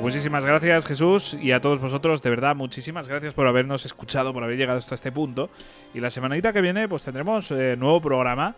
[0.02, 4.44] Muchísimas gracias Jesús y a todos vosotros, de verdad, muchísimas gracias por habernos escuchado, por
[4.44, 5.52] haber llegado hasta este punto.
[5.94, 8.56] Y la semanita que viene pues tendremos eh, nuevo programa,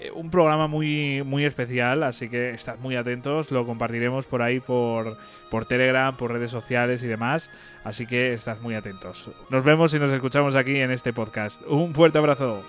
[0.00, 4.58] eh, un programa muy, muy especial, así que estad muy atentos, lo compartiremos por ahí
[4.58, 5.16] por,
[5.48, 7.50] por Telegram, por redes sociales y demás,
[7.84, 9.30] así que estad muy atentos.
[9.48, 11.62] Nos vemos y nos escuchamos aquí en este podcast.
[11.68, 12.64] Un fuerte abrazo.